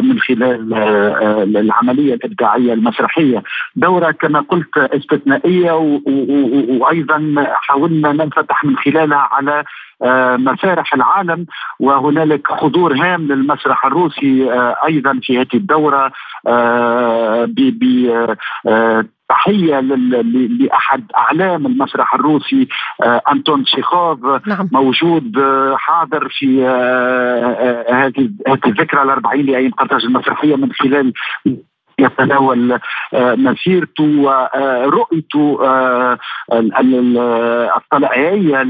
من 0.00 0.20
خلال 0.20 0.74
العملية 1.56 2.14
الإبداعية 2.14 2.72
المسرحية. 2.72 3.42
دورة 3.76 4.10
كما 4.10 4.40
قلت 4.40 4.78
استثنائية 4.78 5.72
وأيضا 6.78 7.34
حاولنا 7.54 8.12
ننفتح 8.12 8.64
من 8.64 8.76
خلالها 8.76 9.28
على 9.32 9.64
مسارح 10.38 10.94
العالم 10.94 11.46
وهنالك 11.80 12.52
حضور 12.52 12.94
هام 12.94 13.22
للمسرح 13.22 13.86
الروسي 13.86 14.52
أيضا 14.86 15.20
في 15.22 15.38
هذه 15.38 15.54
الدورة 15.54 16.12
تحية 19.32 19.80
لأحد 20.60 21.04
أعلام 21.16 21.66
المسرح 21.66 22.14
الروسي 22.14 22.68
أنتون 23.32 23.64
تشيخوف 23.64 24.18
نعم. 24.46 24.68
موجود 24.72 25.38
حاضر 25.74 26.28
في 26.30 26.64
هذه 27.90 28.30
هذه 28.48 28.66
الذكرى 28.66 29.02
الأربعين 29.02 29.46
لأيام 29.46 29.70
قرطاج 29.70 30.04
المسرحية 30.04 30.56
من 30.56 30.72
خلال 30.72 31.12
يتناول 32.02 32.78
مسيرته 33.14 34.04
ورؤيته 34.04 35.58
الطلائعيه 37.76 38.62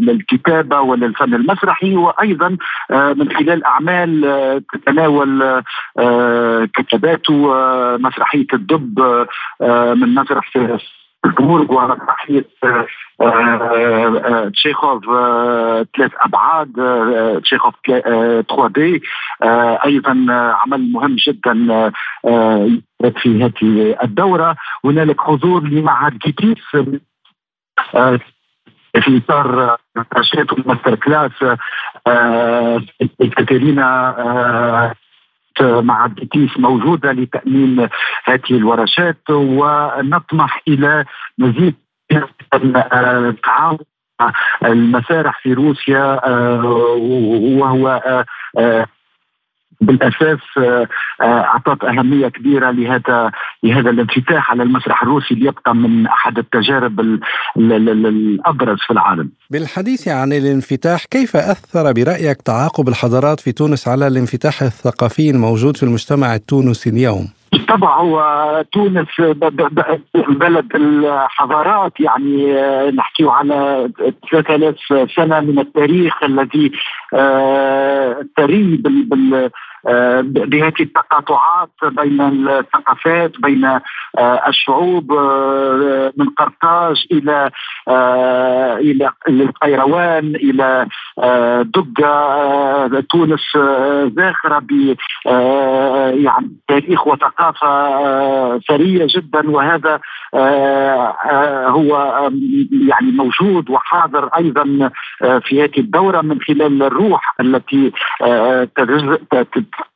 للكتابة 0.00 0.80
وللفن 0.80 1.34
المسرحي 1.34 1.96
وأيضا 1.96 2.56
من 2.90 3.32
خلال 3.32 3.64
أعمال 3.64 4.62
تتناول 4.72 5.62
كتاباته 6.74 7.54
مسرحية 7.98 8.46
الدب 8.54 9.26
من 10.00 10.14
مسرح 10.14 10.50
بورغ 11.24 11.72
ومسرحيه 11.72 12.44
تشيخوف 14.52 15.04
ثلاث 15.96 16.12
أبعاد 16.20 16.72
تشيخوف 17.42 17.74
3 17.86 18.68
دي. 18.68 19.02
أيضا 19.84 20.26
عمل 20.30 20.92
مهم 20.92 21.16
جدا 21.26 21.54
في 23.20 23.44
هذه 23.44 23.96
الدورة. 24.02 24.56
هنالك 24.84 25.20
حضور 25.20 25.62
لمعهد 25.62 26.18
كيتيس 26.18 26.58
في 29.02 29.16
إطار 29.16 29.76
نشاط 30.16 30.52
الماستر 30.52 30.94
كلاس 30.94 31.44
كاترينا 33.36 34.94
مع 35.62 36.04
البيتيس 36.04 36.50
موجودة 36.58 37.12
لتأمين 37.12 37.88
هذه 38.24 38.50
الورشات 38.50 39.30
ونطمح 39.30 40.62
إلى 40.68 41.04
مزيد 41.38 41.74
تعاون 43.44 43.78
المسارح 44.64 45.40
في 45.42 45.52
روسيا 45.52 46.26
وهو 47.58 48.24
بالأساس 49.80 50.38
آه، 50.58 50.88
آه، 51.20 51.24
أعطت 51.24 51.84
أهمية 51.84 52.28
كبيرة 52.28 52.70
لهذا 52.70 53.30
لهذا 53.62 53.90
الانفتاح 53.90 54.50
على 54.50 54.62
المسرح 54.62 55.02
الروسي 55.02 55.34
ليبقى 55.34 55.74
من 55.74 56.06
أحد 56.06 56.38
التجارب 56.38 57.00
الأبرز 57.56 58.78
في 58.86 58.90
العالم. 58.90 59.30
بالحديث 59.50 60.08
عن 60.08 60.32
الانفتاح 60.32 61.04
كيف 61.04 61.36
أثر 61.36 61.92
برأيك 61.92 62.42
تعاقب 62.42 62.88
الحضارات 62.88 63.40
في 63.40 63.52
تونس 63.52 63.88
على 63.88 64.06
الانفتاح 64.06 64.62
الثقافي 64.62 65.30
الموجود 65.30 65.76
في 65.76 65.82
المجتمع 65.82 66.34
التونسي 66.34 66.90
اليوم؟ 66.90 67.28
طبعا 67.68 68.00
هو 68.00 68.64
تونس 68.72 69.08
بلد 70.14 70.74
الحضارات 70.74 71.92
يعني 72.00 72.58
آه، 72.58 72.90
نحكي 72.90 73.24
على 73.24 73.90
3000 74.30 74.76
سنة 75.16 75.40
من 75.40 75.58
التاريخ 75.58 76.22
الذي 76.22 76.70
ثري 78.36 78.76
بال 78.76 79.50
بهذه 79.84 80.80
التقاطعات 80.80 81.70
بين 81.82 82.20
الثقافات 82.20 83.32
بين 83.40 83.64
آه، 84.18 84.48
الشعوب 84.48 85.12
آه، 85.12 86.12
من 86.16 86.28
قرطاج 86.28 87.06
إلى 87.12 87.50
إلى 88.78 89.10
القيروان 89.28 90.34
إلى 90.34 90.86
دقة 91.74 93.00
تونس 93.10 93.56
زاخرة 94.16 94.58
ب 94.58 94.96
يعني 96.24 96.50
تاريخ 96.68 97.06
وثقافة 97.06 98.58
ثرية 98.58 99.06
جدا 99.08 99.50
وهذا 99.50 100.00
هو 101.66 102.30
يعني 102.88 103.10
موجود 103.12 103.70
وحاضر 103.70 104.30
أيضا 104.36 104.90
في 105.20 105.62
هذه 105.62 105.78
الدورة 105.78 106.20
من 106.20 106.40
خلال 106.40 106.82
الروح 106.82 107.34
التي 107.40 107.92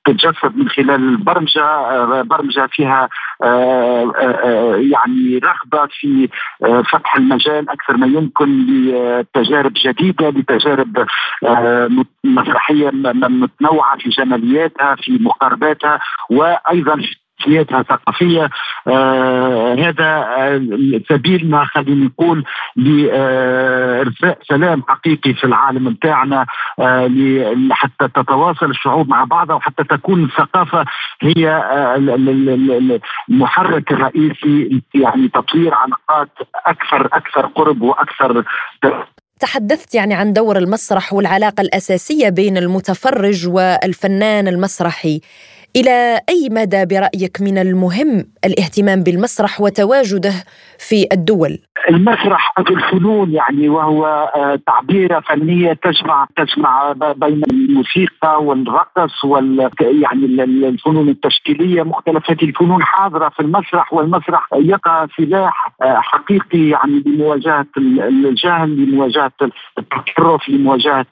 تتجسد 0.04 0.56
من 0.56 0.68
خلال 0.68 0.90
البرمجه 0.90 1.64
آه، 1.64 2.22
برمجة 2.22 2.68
فيها 2.72 3.08
آه، 3.42 4.12
آه، 4.16 4.76
يعني 4.76 5.38
رغبة 5.38 5.88
في 6.00 6.28
فتح 6.92 7.16
المجال 7.16 7.70
أكثر 7.70 7.96
ما 7.96 8.06
يمكن 8.06 8.66
لتجارب 8.66 9.72
جديدة 9.84 10.28
لتجارب 10.28 11.06
مسرحية 12.24 12.90
متنوعة 12.90 13.98
في 13.98 14.08
جمالياتها 14.08 14.94
في 14.94 15.18
مقارباتها 15.20 16.00
وأيضا 16.30 17.02
سيادتها 17.44 17.82
ثقافية 17.82 18.50
آه 18.88 19.74
هذا 19.74 20.26
سبيل 21.08 21.50
ما 21.50 21.64
خلينا 21.64 22.04
نقول 22.04 22.44
لإرساء 22.76 24.38
سلام 24.48 24.82
حقيقي 24.88 25.34
في 25.34 25.44
العالم 25.44 25.90
بتاعنا 25.90 26.46
آه 26.78 27.10
حتى 27.70 28.08
تتواصل 28.08 28.70
الشعوب 28.70 29.08
مع 29.08 29.24
بعضها 29.24 29.56
وحتى 29.56 29.84
تكون 29.84 30.24
الثقافة 30.24 30.84
هي 31.22 31.48
آه 31.48 31.96
المحرك 33.30 33.92
الرئيسي 33.92 34.82
يعني 34.94 35.28
تطوير 35.28 35.74
علاقات 35.74 36.28
أكثر 36.66 37.06
أكثر 37.12 37.46
قرب 37.46 37.82
وأكثر 37.82 38.44
تحدثت 39.40 39.94
يعني 39.94 40.14
عن 40.14 40.32
دور 40.32 40.56
المسرح 40.58 41.12
والعلاقة 41.12 41.60
الأساسية 41.60 42.28
بين 42.28 42.56
المتفرج 42.56 43.48
والفنان 43.48 44.48
المسرحي. 44.48 45.20
إلى 45.76 46.20
أي 46.28 46.48
مدى 46.50 46.84
برأيك 46.84 47.40
من 47.40 47.58
المهم 47.58 48.26
الاهتمام 48.44 49.02
بالمسرح 49.02 49.60
وتواجده 49.60 50.34
في 50.78 51.06
الدول؟ 51.12 51.58
المسرح 51.88 52.52
أو 52.58 52.64
الفنون 52.70 53.32
يعني 53.32 53.68
وهو 53.68 54.06
آه، 54.36 54.58
تعبيرة 54.66 55.20
فنية 55.20 55.72
تجمع 55.72 56.26
تجمع 56.36 56.92
بين 56.92 57.42
الموسيقى 57.50 58.44
والرقص 58.44 59.24
وال 59.24 59.70
يعني 59.80 60.24
الفنون 60.44 61.08
التشكيلية 61.08 61.82
مختلف 61.82 62.30
هذه 62.30 62.44
الفنون 62.44 62.82
حاضرة 62.82 63.28
في 63.28 63.40
المسرح 63.40 63.92
والمسرح 63.92 64.48
يقع 64.54 65.06
سلاح 65.16 65.68
آه، 65.82 66.00
حقيقي 66.00 66.68
يعني 66.68 67.02
لمواجهة 67.06 67.66
الجهل 67.76 68.76
لمواجهة 68.76 69.32
التطرف 69.78 70.48
لمواجهة 70.48 71.06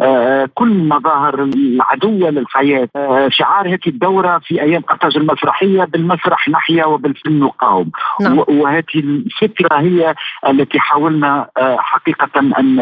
آه، 0.00 0.48
كل 0.54 0.88
مظاهر 0.88 1.42
العدوة 1.42 2.30
للحياة 2.30 2.88
شعار 3.28 3.68
هذه 3.68 3.78
الدورة 3.86 4.38
في 4.38 4.62
أيام 4.62 4.82
قرطاج 4.82 5.16
المسرحية 5.16 5.84
بالمسرح 5.84 6.48
نحيا 6.48 6.84
وبالفن 6.84 7.38
نقاوم 7.38 7.90
نعم. 8.20 8.38
وهذه 8.48 8.84
الفكرة 8.96 9.76
هي 9.76 10.11
التي 10.48 10.80
حاولنا 10.80 11.48
آه، 11.58 11.76
حقيقة 11.78 12.28
أن 12.36 12.76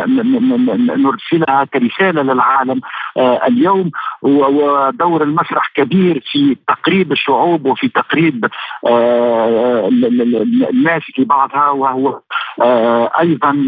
نرسلها 1.03 1.64
كرسالة 1.64 2.23
للعالم 2.23 2.81
آه، 3.16 3.47
اليوم. 3.47 3.90
ودور 4.23 5.23
المسرح 5.23 5.73
كبير 5.75 6.23
في 6.33 6.57
تقريب 6.69 7.12
الشعوب 7.12 7.66
وفي 7.66 7.88
تقريب 7.88 8.47
آه، 8.87 9.88
الناس 10.71 11.03
لبعضها 11.19 11.71
وهو 11.71 12.21
أيضا 13.21 13.66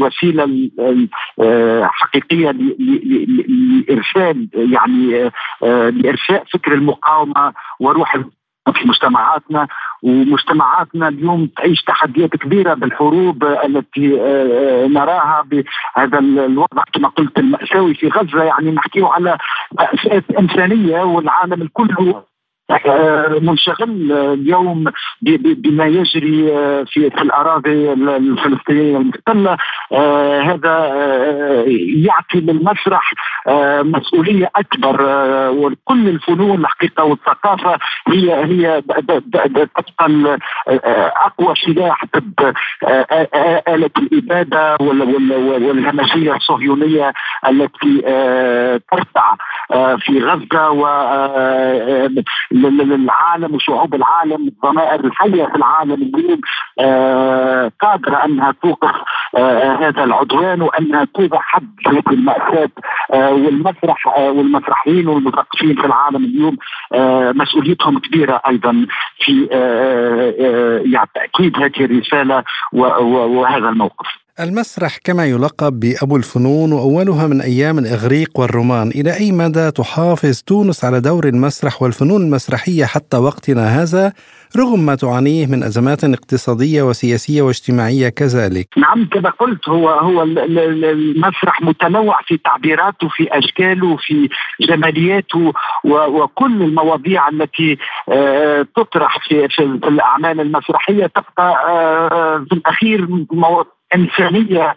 وسيلة 0.00 0.70
حقيقية 1.82 2.50
لإرسال 3.88 4.48
يعني 4.54 5.30
لإرساء 5.62 6.44
فكر 6.52 6.74
المقاومة 6.74 7.52
وروح 7.80 8.16
في 8.72 8.88
مجتمعاتنا 8.88 9.68
ومجتمعاتنا 10.02 11.08
اليوم 11.08 11.46
تعيش 11.46 11.82
تحديات 11.82 12.30
كبيرة 12.30 12.74
بالحروب 12.74 13.44
التي 13.44 14.20
آه، 14.20 14.86
نراها 14.86 15.44
بهذا 15.46 16.18
الوضع 16.18 16.82
كما 16.92 17.08
قلت 17.08 17.38
المأساوي 17.38 17.94
في 17.94 18.08
غزة. 18.08 18.42
يعني 18.42 18.70
نحكي 18.70 19.02
على 19.02 19.38
مأساة 19.72 20.22
إنسانية 20.38 21.02
والعالم 21.02 21.62
الكل 21.62 21.88
آه، 21.98 22.24
منشغل 23.40 24.12
اليوم 24.12 24.84
بما 25.22 25.86
يجري 25.86 26.52
آه، 26.52 26.84
في 26.84 27.06
الأراضي 27.06 27.92
الفلسطينية 27.92 28.96
المحتله 28.96 29.56
آه، 29.92 30.40
هذا 30.40 30.94
يعطي 31.96 32.40
للمسرح 32.40 33.12
مسؤولية 33.82 34.50
أكبر 34.56 35.02
وكل 35.50 36.08
الفنون 36.08 36.60
الحقيقة 36.60 37.04
والثقافة 37.04 37.78
هي 38.08 38.34
هي 38.44 38.82
تبقى 38.82 40.38
أقوى 41.26 41.54
سلاح 41.54 42.04
ضد 42.16 42.54
آلة 43.68 43.90
الإبادة 43.98 44.76
والهمجية 44.80 46.36
الصهيونية 46.36 47.12
التي 47.48 48.00
ترتع 48.90 49.34
في 49.98 50.18
غزة 50.18 50.70
و 50.70 50.86
للعالم 52.54 53.54
وشعوب 53.54 53.94
العالم 53.94 54.48
الضمائر 54.48 55.04
الحية 55.04 55.44
في 55.44 55.56
العالم 55.56 55.92
اليوم 55.92 56.40
آه 56.80 57.72
قادرة 57.80 58.24
أنها 58.24 58.54
توقف 58.62 58.94
آه 59.36 59.74
هذا 59.76 60.04
العدوان 60.04 60.62
وأنها 60.62 61.04
توضع 61.14 61.38
حد 61.40 61.68
المأساة 62.12 62.70
آه 63.12 63.32
والمسرح 63.32 64.08
آه 64.18 64.30
والمسرحيين 64.30 65.08
والمثقفين 65.08 65.74
في 65.74 65.86
العالم 65.86 66.24
اليوم 66.24 66.56
آه 66.94 67.32
مسؤوليتهم 67.32 67.98
كبيرة 67.98 68.40
أيضا 68.48 68.86
في 69.18 69.48
آه 69.52 70.34
آه 70.40 70.82
يعني 70.86 71.08
تأكيد 71.14 71.56
هذه 71.56 71.84
الرسالة 71.84 72.44
وهذا 72.72 73.68
الموقف. 73.68 74.23
المسرح 74.40 74.98
كما 75.04 75.26
يلقب 75.26 75.80
بأبو 75.80 76.16
الفنون 76.16 76.72
وأولها 76.72 77.26
من 77.26 77.40
أيام 77.40 77.78
الإغريق 77.78 78.40
والرومان. 78.40 78.88
إلى 78.88 79.16
أي 79.16 79.32
مدى 79.32 79.70
تحافظ 79.70 80.42
تونس 80.42 80.84
على 80.84 81.00
دور 81.00 81.24
المسرح 81.24 81.82
والفنون 81.82 82.22
المسرحية 82.22 82.84
حتى 82.84 83.16
وقتنا 83.16 83.82
هذا 83.82 84.12
رغم 84.58 84.86
ما 84.86 84.94
تعانيه 84.94 85.46
من 85.46 85.62
أزمات 85.62 86.04
اقتصادية 86.04 86.82
وسياسية 86.82 87.42
واجتماعية 87.42 88.08
كذلك؟ 88.08 88.68
نعم 88.76 89.08
كما 89.12 89.30
قلت 89.30 89.68
هو 89.68 89.88
هو 89.88 90.22
المسرح 90.22 91.62
متنوع 91.62 92.18
في 92.26 92.36
تعبيراته 92.36 93.08
في 93.08 93.38
أشكاله 93.38 93.96
في 93.96 94.28
جمالياته 94.60 95.52
وكل 95.84 96.62
المواضيع 96.62 97.28
التي 97.28 97.78
آه، 98.08 98.66
تطرح 98.76 99.28
في, 99.28 99.62
الأعمال 99.88 100.40
المسرحية 100.40 101.06
تبقى 101.06 101.66
آه، 101.68 102.46
في 102.48 102.54
الأخير 102.54 103.06
إنسانية 103.94 104.74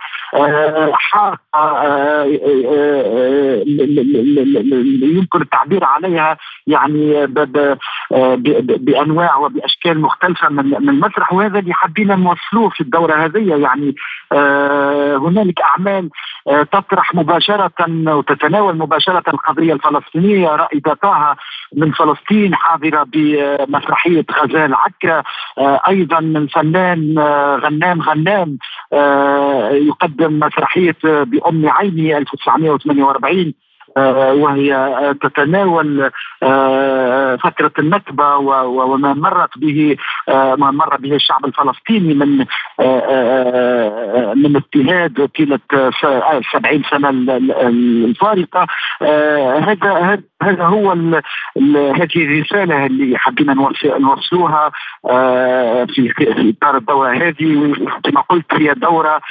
حارقه 0.93 2.23
يمكن 5.01 5.41
التعبير 5.41 5.83
عليها 5.83 6.37
يعني 6.67 7.27
بأنواع 8.77 9.35
وبأشكال 9.35 10.01
مختلفة 10.01 10.49
من 10.49 10.89
المسرح 10.89 11.33
وهذا 11.33 11.59
اللي 11.59 11.73
حبينا 11.73 12.15
نوصلوه 12.15 12.69
في 12.69 12.81
الدورة 12.81 13.25
هذه 13.25 13.55
يعني 13.55 13.95
هنالك 15.17 15.61
أعمال 15.61 16.09
تطرح 16.71 17.15
مباشرة 17.15 17.71
وتتناول 18.07 18.77
مباشرة 18.77 19.23
القضية 19.27 19.73
الفلسطينية 19.73 20.47
رائدة 20.49 20.93
طه 20.93 21.35
من 21.75 21.91
فلسطين 21.91 22.55
حاضرة 22.55 23.03
بمسرحية 23.13 24.25
غزال 24.31 24.73
عكا 24.73 25.23
أيضا 25.87 26.19
من 26.19 26.47
فنان 26.47 27.19
غنام 27.63 28.01
غنام 28.01 28.57
يقدم 29.71 30.39
مسرحية 30.39 30.97
بأم 31.03 31.69
عيني 31.69 32.17
1948 32.17 33.47
آه، 33.47 33.66
وهي 33.97 34.75
آه، 34.75 35.11
تتناول 35.11 36.11
آه، 36.43 37.35
فترة 37.35 37.71
النكبة 37.79 38.37
وما 38.37 39.13
مرت 39.13 39.57
به 39.57 39.97
ما 40.31 40.71
مر 40.71 40.97
به 40.97 41.15
الشعب 41.15 41.45
الفلسطيني 41.45 42.13
من 42.13 42.37
من 44.35 44.55
اضطهاد 44.55 45.29
طيلة 45.37 45.59
70 46.53 46.83
سنة 46.91 47.09
الفارقة. 47.67 48.67
هذا 49.59 50.19
هذا 50.43 50.63
هو 50.63 50.91
هذه 51.71 52.15
الرسالة 52.15 52.85
اللي 52.85 53.17
حبينا 53.17 53.53
نوصلوها 53.83 54.71
في 55.87 56.09
في 56.09 56.53
إطار 56.61 56.77
الدورة 56.77 57.09
هذه. 57.09 57.73
كما 58.03 58.21
قلت 58.21 58.53
هي 58.53 58.73
دورة 58.73 59.21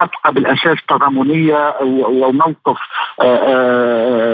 تبقى 0.00 0.32
بالأساس 0.32 0.78
تضامنية 0.88 1.74
وموقف 1.82 2.78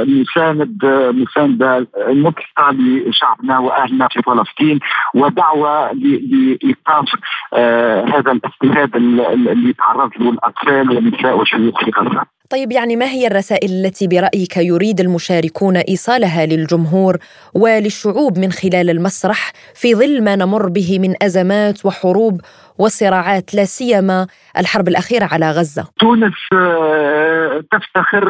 مساند 0.04 0.84
مساندة 1.14 1.86
مطلقة 2.08 2.72
لشعبنا 2.72 3.58
وأهلنا 3.58 4.08
في 4.08 4.22
فلسطين 4.22 4.80
ودعوة 5.14 5.92
لإيقاف 5.92 7.08
آه، 7.54 8.04
هذا 8.04 8.32
الاضطهاد 8.32 8.96
اللي 8.96 9.72
تعرض 9.72 10.10
له 10.20 10.30
الأطفال 10.30 10.90
والنساء 10.90 11.38
والشيوخ 11.38 11.84
في 11.84 11.90
غزة. 11.90 12.34
طيب 12.50 12.72
يعني 12.72 12.96
ما 12.96 13.06
هي 13.06 13.26
الرسائل 13.26 13.70
التي 13.70 14.06
برأيك 14.06 14.56
يريد 14.56 15.00
المشاركون 15.00 15.76
إيصالها 15.76 16.46
للجمهور 16.46 17.16
وللشعوب 17.54 18.38
من 18.38 18.52
خلال 18.52 18.90
المسرح 18.90 19.52
في 19.74 19.94
ظل 19.94 20.24
ما 20.24 20.36
نمر 20.36 20.68
به 20.68 20.98
من 20.98 21.14
أزمات 21.22 21.86
وحروب 21.86 22.40
وصراعات 22.78 23.54
لا 23.54 23.64
سيما 23.64 24.26
الحرب 24.58 24.88
الأخيرة 24.88 25.28
على 25.32 25.50
غزة. 25.50 25.88
تونس 25.98 26.32
آه، 26.52 27.64
تفتخر 27.70 28.28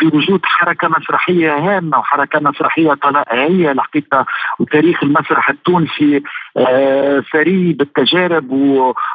بوجود 0.00 0.40
حركة 0.42 0.88
مسرحية 0.88 1.54
هامة 1.54 1.98
وحركة 1.98 2.40
مسرحية 2.40 2.94
طلائعيه 2.94 3.72
الحقيقة 3.72 4.26
وتاريخ 4.58 5.02
المسرح 5.02 5.50
التونسي 5.50 6.22
آه، 6.56 7.22
ثري 7.32 7.72
بالتجارب 7.72 8.50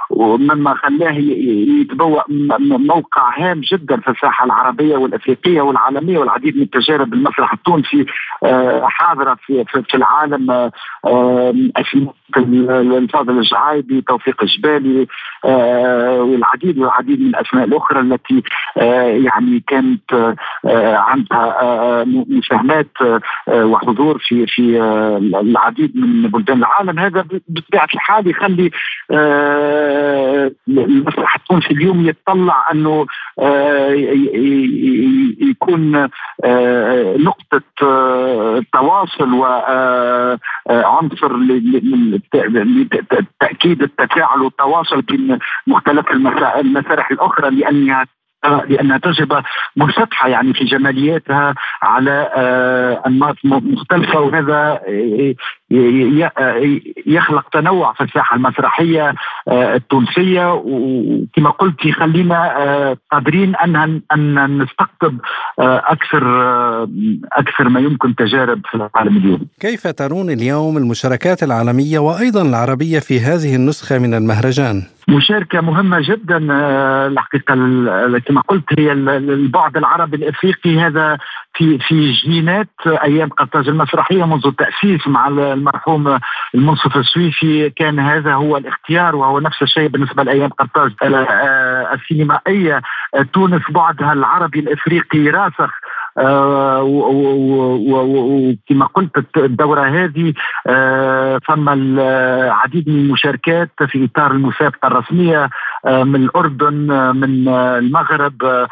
ومما 0.10 0.76
خلاه 0.76 1.14
يتبوأ 1.82 2.24
موقع 2.78 3.38
هام 3.38 3.62
جدا 3.72 3.98
في 4.00 4.12
الساحة 4.12 4.46
العربية 4.46 4.98
والأفريقية 4.98 5.62
والعالمية 5.62 6.18
والعديد 6.18 6.58
من 6.58 6.64
التجارب 6.64 7.14
المسرح 7.14 7.54
التونسي 7.54 8.06
آه، 8.44 8.88
حاضرة 8.88 9.38
في 9.46 9.66
في 9.90 9.98
العالم 9.98 10.72
الفاضل 12.38 13.38
الجعايبي 13.38 14.02
توفيق 14.02 14.44
الجبالي 14.44 15.08
آه، 15.46 16.22
والعديد 16.22 16.78
والعديد 16.78 17.22
من 17.22 17.28
الأسماء 17.28 17.66
الأخرى 17.66 18.00
التي 18.00 18.44
آه، 18.78 19.04
يعني 19.04 19.64
كانت 19.68 20.14
آه، 20.66 20.98
عندها 20.98 22.04
مساهمات 22.08 22.88
وحضور 23.48 24.18
في 24.28 24.46
في 24.48 24.82
العديد 25.42 25.98
من 25.98 26.30
بلدان 26.30 26.58
العالم. 26.58 27.00
هذا 27.00 27.26
بطبيعة 27.48 27.88
الحال 27.94 28.30
يخلي 28.30 28.72
المسرح 30.68 31.36
التونسي 31.36 31.74
اليوم 31.74 32.08
يتطلع 32.08 32.66
أنه 32.72 33.06
يكون 35.42 36.10
نقطة 37.18 37.62
تواصل 38.74 39.34
وعنصر 39.34 41.36
لتاكيد 42.36 43.82
التفاعل 43.82 44.42
والتواصل 44.42 45.02
بين 45.02 45.40
مختلف 45.68 46.12
المسارح 46.12 47.12
الأخرى 47.12 47.50
لأنها 47.50 48.06
لأنها 48.70 48.98
تجربه 48.98 49.44
منفتحة 49.76 50.30
يعني 50.30 50.54
في 50.54 50.66
جمالياتها 50.66 51.54
على 51.82 52.32
آه، 52.36 53.04
أنماط 53.08 53.36
مختلفة 53.44 54.20
وهذا 54.20 54.82
يخلق 57.06 57.50
تنوع 57.50 57.94
في 57.94 58.04
الساحة 58.04 58.36
المسرحية 58.36 59.14
آه، 59.48 59.76
التونسية 59.76 60.54
وكما 60.54 61.50
قلت 61.50 61.86
يخلينا 61.86 62.64
آه، 62.64 62.98
قادرين 63.12 63.56
ان 63.56 64.02
أن 64.12 64.58
نستقطب 64.58 65.18
أكثر 65.60 66.24
أكثر 67.34 67.70
ما 67.70 67.80
يمكن 67.80 68.16
تجارب 68.16 68.62
في 68.72 68.76
العالم 68.76 69.18
اليوم. 69.18 69.48
كيف 69.60 69.88
ترون 69.88 70.30
اليوم 70.30 70.78
المشاركات 70.78 71.44
العالمية 71.44 72.00
وأيضا 72.00 72.42
العربية 72.42 73.00
في 73.00 73.20
هذه 73.20 73.56
النسخة 73.56 74.00
من 74.00 74.14
المهرجان؟ 74.14 74.84
مشاركة 75.08 75.62
مهمة 75.62 76.00
جدا 76.02 76.48
آه، 76.52 77.08
الحقيقة 77.08 77.56
كما 78.20 78.42
قلت 78.42 78.80
هي 78.80 78.92
البعد 78.92 79.78
العربي 79.78 80.18
الإفريقي 80.18 80.80
هذا 80.80 81.18
في 81.54 81.80
في 81.80 82.12
جينات 82.12 82.68
أيام 82.88 83.30
قرطاج 83.30 83.70
المسرحية 83.70 84.26
منذ 84.26 84.48
التأسيس 84.48 85.08
مع 85.08 85.28
المرحوم 85.28 86.20
المنصف 86.56 86.98
السويفي 86.98 87.70
كان 87.70 88.00
هذا 88.00 88.34
هو 88.34 88.58
الاختيار 88.58 89.16
وهو 89.16 89.40
نفس 89.40 89.62
الشيء 89.62 89.88
بالنسبة 89.88 90.24
لأيام 90.24 90.50
قرطاج 90.50 90.92
آه، 91.04 91.94
السينمائية. 91.94 92.82
تونس 93.34 93.62
بعدها 93.70 94.14
العربي 94.14 94.60
الإفريقي 94.60 95.30
راسخ 95.30 95.62
آه، 95.62 95.85
وكما 97.88 98.86
قلت 98.94 99.38
الدورة 99.38 99.82
هذه 99.82 100.34
آه، 100.68 101.40
ثم 101.48 101.70
العديد 101.70 102.90
من 102.90 102.96
المشاركات 102.96 103.72
في 103.88 104.06
إطار 104.06 104.32
المسابقة 104.32 104.88
الرسمية 104.88 105.50
آه، 105.86 106.04
من 106.04 106.16
الأردن 106.24 106.74
من 107.16 107.48
المغرب 107.48 108.66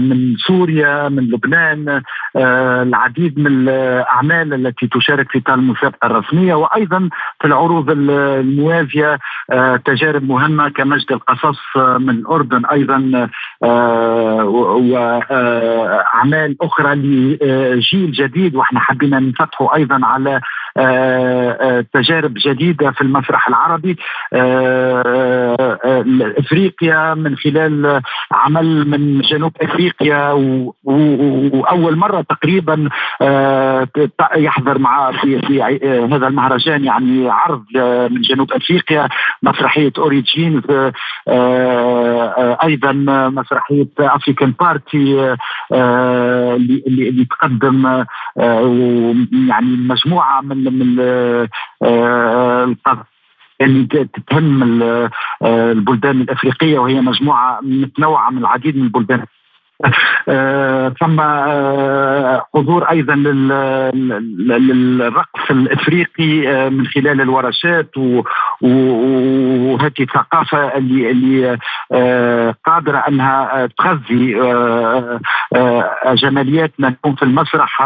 من 0.00 0.36
سوريا 0.36 1.08
من 1.08 1.22
لبنان 1.22 2.02
العديد 2.36 3.38
من 3.38 3.46
الأعمال 3.46 4.54
التي 4.54 4.86
تشارك 4.86 5.30
في 5.30 5.38
إطار 5.38 5.54
المسابقة 5.54 6.06
الرسمية. 6.06 6.54
وأيضا 6.54 7.08
في 7.40 7.46
العروض 7.46 7.90
الموازية 7.90 9.18
تجارب 9.84 10.22
مهمة 10.22 10.68
كمجد 10.68 11.12
القصص 11.12 11.58
من 11.76 12.10
الأردن 12.10 12.66
أيضا 12.66 13.28
وأعمال 14.92 16.55
أخرى 16.60 16.94
لجيل 16.94 18.12
جديد 18.12 18.56
وإحنا 18.56 18.80
حبينا 18.80 19.20
نفتحه 19.20 19.74
أيضا 19.74 20.00
على 20.02 20.40
آه، 20.78 21.50
آه، 21.60 21.84
تجارب 21.94 22.34
جديدة 22.36 22.90
في 22.90 23.00
المسرح 23.00 23.48
العربي. 23.48 23.96
آه، 24.32 25.76
إفريقيا 26.38 27.14
من 27.14 27.36
خلال 27.36 28.00
عمل 28.32 28.88
من 28.88 29.20
جنوب 29.20 29.52
إفريقيا 29.62 30.32
وأول 30.84 31.96
مرة 31.96 32.20
تقريبا 32.20 32.88
يحضر 34.36 34.78
مع 34.78 35.12
في 35.12 35.62
هذا 36.12 36.26
المهرجان 36.28 36.84
يعني 36.84 37.30
عرض 37.30 37.64
من 38.10 38.20
جنوب 38.20 38.52
إفريقيا 38.52 39.08
مسرحية 39.42 39.92
Origins 39.98 40.62
أيضا 42.64 42.92
مسرحية 43.28 43.88
African 43.98 44.54
Party 44.60 45.36
اللي 46.54 46.82
اللي 46.86 47.24
تقدم 47.24 48.04
يعني 49.48 49.76
مجموعة 49.76 50.40
من 50.40 50.64
من 50.78 50.96
آه، 51.82 52.74
اللي 53.60 54.08
تهم 54.30 54.82
آه، 54.82 55.10
البلدان 55.42 56.20
الأفريقية 56.20 56.78
وهي 56.78 57.00
مجموعة 57.00 57.60
متنوعة 57.62 58.30
من 58.30 58.38
العديد 58.38 58.76
من 58.76 58.82
البلدان. 58.82 59.24
ثم 61.00 61.20
حضور 62.54 62.84
أيضا 62.90 63.14
للرقص 64.48 65.50
الإفريقي 65.50 66.70
من 66.70 66.86
خلال 66.86 67.20
الورشات 67.20 67.90
وهذه 68.62 69.92
الثقافة 70.00 70.76
اللي 70.76 71.10
اللي 71.10 71.58
قادرة 72.66 72.98
أنها 72.98 73.68
تغذي 73.78 74.34
جمالياتنا 76.14 76.94
في 77.16 77.22
المسرح 77.22 77.82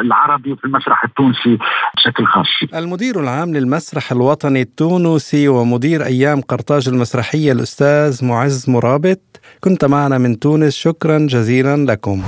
العربي 0.00 0.52
وفي 0.52 0.64
المسرح 0.64 1.04
التونسي 1.04 1.58
بشكل 1.96 2.26
خاص. 2.26 2.46
المدير 2.74 3.20
العام 3.20 3.54
للمسرح 3.54 4.12
الوطني 4.12 4.60
التونسي 4.62 5.48
ومدير 5.48 6.04
أيام 6.04 6.40
قرطاج 6.40 6.88
المسرحية 6.88 7.52
الأستاذ 7.52 8.24
معز 8.24 8.70
مرابط 8.70 9.40
كنت 9.60 9.84
معنا 9.84 10.18
من 10.18 10.38
تونس 10.38 10.76
شكرا 10.76 11.25
جزيلا 11.26 11.76
لكم. 11.92 12.22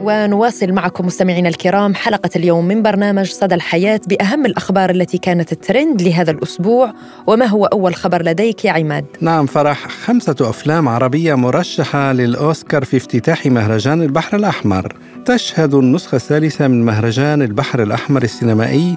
ونواصل 0.00 0.72
معكم 0.72 1.06
مستمعينا 1.06 1.48
الكرام 1.48 1.94
حلقة 1.94 2.30
اليوم 2.36 2.68
من 2.68 2.82
برنامج 2.82 3.26
صدى 3.30 3.54
الحياة 3.54 4.00
بأهم 4.06 4.46
الأخبار 4.46 4.90
التي 4.90 5.18
كانت 5.18 5.52
الترند 5.52 6.02
لهذا 6.02 6.30
الأسبوع 6.30 6.92
وما 7.26 7.46
هو 7.46 7.64
أول 7.66 7.94
خبر 7.94 8.22
لديك 8.22 8.64
يا 8.64 8.72
عماد؟ 8.72 9.04
نعم 9.20 9.46
فرح 9.46 9.88
خمسة 9.88 10.36
أفلام 10.40 10.88
عربية 10.88 11.34
مرشحة 11.34 12.12
للأوسكار 12.12 12.84
في 12.84 12.96
افتتاح 12.96 13.46
مهرجان 13.46 14.02
البحر 14.02 14.36
الأحمر 14.36 14.96
تشهد 15.24 15.74
النسخة 15.74 16.16
الثالثة 16.16 16.68
من 16.68 16.84
مهرجان 16.84 17.42
البحر 17.42 17.82
الأحمر 17.82 18.22
السينمائي 18.22 18.96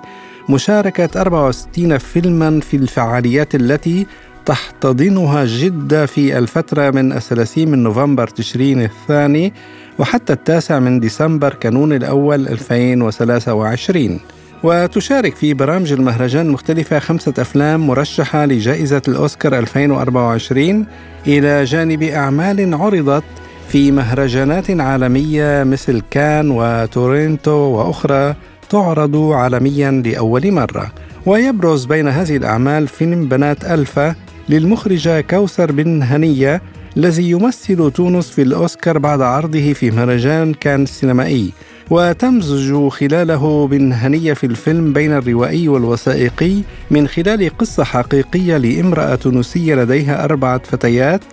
مشاركة 0.49 1.21
64 1.21 1.97
فيلما 1.97 2.59
في 2.59 2.77
الفعاليات 2.77 3.55
التي 3.55 4.05
تحتضنها 4.45 5.45
جدة 5.45 6.05
في 6.05 6.37
الفترة 6.37 6.91
من 6.91 7.11
الثلاثين 7.11 7.71
من 7.71 7.83
نوفمبر 7.83 8.27
تشرين 8.27 8.81
الثاني 8.81 9.53
وحتى 9.99 10.33
التاسع 10.33 10.79
من 10.79 10.99
ديسمبر 10.99 11.53
كانون 11.53 11.93
الأول 11.93 12.47
2023 12.47 14.19
وتشارك 14.63 15.35
في 15.35 15.53
برامج 15.53 15.91
المهرجان 15.91 16.45
المختلفة 16.45 16.99
خمسة 16.99 17.33
أفلام 17.39 17.87
مرشحة 17.87 18.45
لجائزة 18.45 19.01
الأوسكار 19.07 19.59
2024 19.59 20.85
إلى 21.27 21.63
جانب 21.63 22.03
أعمال 22.03 22.73
عرضت 22.73 23.23
في 23.69 23.91
مهرجانات 23.91 24.71
عالمية 24.71 25.63
مثل 25.63 26.01
كان 26.11 26.51
وتورنتو 26.51 27.51
وأخرى 27.51 28.35
تعرض 28.69 29.15
عالميا 29.15 29.91
لأول 29.91 30.51
مرة. 30.51 30.91
ويبرز 31.25 31.85
بين 31.85 32.07
هذه 32.07 32.37
الأعمال 32.37 32.87
فيلم 32.87 33.25
بنات 33.25 33.65
ألفا 33.65 34.15
للمخرجة 34.51 35.21
كوثر 35.21 35.71
بن 35.71 36.03
هنية 36.03 36.61
الذي 36.97 37.29
يمثل 37.29 37.91
تونس 37.91 38.29
في 38.29 38.41
الأوسكار 38.41 38.97
بعد 38.97 39.21
عرضه 39.21 39.73
في 39.73 39.91
مهرجان 39.91 40.53
كان 40.53 40.83
السينمائي. 40.83 41.51
وتمزج 41.89 42.87
خلاله 42.87 43.67
بن 43.67 43.93
هنية 43.93 44.33
في 44.33 44.45
الفيلم 44.45 44.93
بين 44.93 45.11
الروائي 45.13 45.67
والوثائقي 45.67 46.61
من 46.91 47.07
خلال 47.07 47.57
قصة 47.57 47.83
حقيقية 47.83 48.57
لامرأة 48.57 49.15
تونسية 49.15 49.75
لديها 49.75 50.23
أربعة 50.23 50.61
فتيات. 50.63 51.23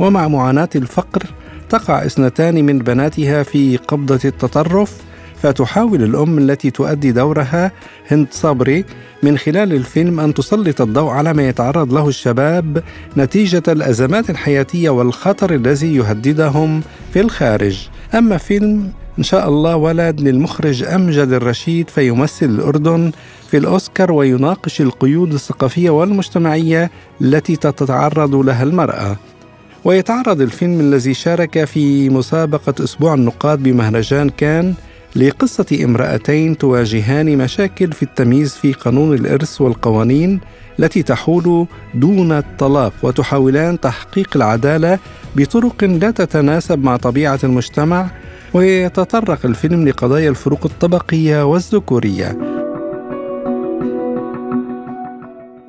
ومع 0.00 0.28
معاناة 0.28 0.68
الفقر 0.76 1.22
تقع 1.68 2.06
اثنتان 2.06 2.64
من 2.64 2.78
بناتها 2.78 3.42
في 3.42 3.76
قبضة 3.76 4.20
التطرف. 4.24 4.96
فتحاول 5.44 6.02
الأم 6.02 6.38
التي 6.38 6.70
تؤدي 6.70 7.12
دورها 7.12 7.72
هند 8.10 8.26
صبري 8.30 8.84
من 9.22 9.38
خلال 9.38 9.72
الفيلم 9.72 10.20
أن 10.20 10.34
تسلط 10.34 10.80
الضوء 10.80 11.10
على 11.10 11.32
ما 11.32 11.48
يتعرض 11.48 11.92
له 11.92 12.08
الشباب 12.08 12.82
نتيجة 13.16 13.62
الأزمات 13.68 14.30
الحياتية 14.30 14.90
والخطر 14.90 15.54
الذي 15.54 15.96
يهددهم 15.96 16.82
في 17.12 17.20
الخارج. 17.20 17.88
أما 18.14 18.36
فيلم 18.36 18.92
إن 19.18 19.22
شاء 19.22 19.48
الله 19.48 19.76
ولد 19.76 20.20
للمخرج 20.20 20.82
أمجد 20.84 21.32
الرشيد 21.32 21.90
فيمثل 21.90 22.46
الأردن 22.46 23.12
في 23.50 23.56
الأوسكار 23.56 24.12
ويناقش 24.12 24.80
القيود 24.80 25.32
الثقافية 25.32 25.90
والمجتمعية 25.90 26.90
التي 27.20 27.56
تتعرض 27.56 28.34
لها 28.34 28.62
المرأة. 28.62 29.16
ويتعرض 29.84 30.40
الفيلم 30.40 30.80
الذي 30.80 31.14
شارك 31.14 31.64
في 31.64 32.08
مسابقة 32.10 32.84
أسبوع 32.84 33.14
النقاد 33.14 33.62
بمهرجان 33.62 34.30
كان 34.30 34.74
لقصة 35.16 35.78
امرأتين 35.84 36.58
تواجهان 36.58 37.38
مشاكل 37.38 37.92
في 37.92 38.02
التمييز 38.02 38.54
في 38.54 38.72
قانون 38.72 39.14
الإرث 39.14 39.60
والقوانين 39.60 40.40
التي 40.78 41.02
تحول 41.02 41.66
دون 41.94 42.32
الطلاق 42.32 42.92
وتحاولان 43.02 43.80
تحقيق 43.80 44.36
العدالة 44.36 44.98
بطرق 45.36 45.84
لا 45.84 46.10
تتناسب 46.10 46.84
مع 46.84 46.96
طبيعة 46.96 47.38
المجتمع 47.44 48.10
ويتطرق 48.54 49.46
الفيلم 49.46 49.88
لقضايا 49.88 50.30
الفروق 50.30 50.60
الطبقية 50.64 51.44
والذكورية. 51.44 52.63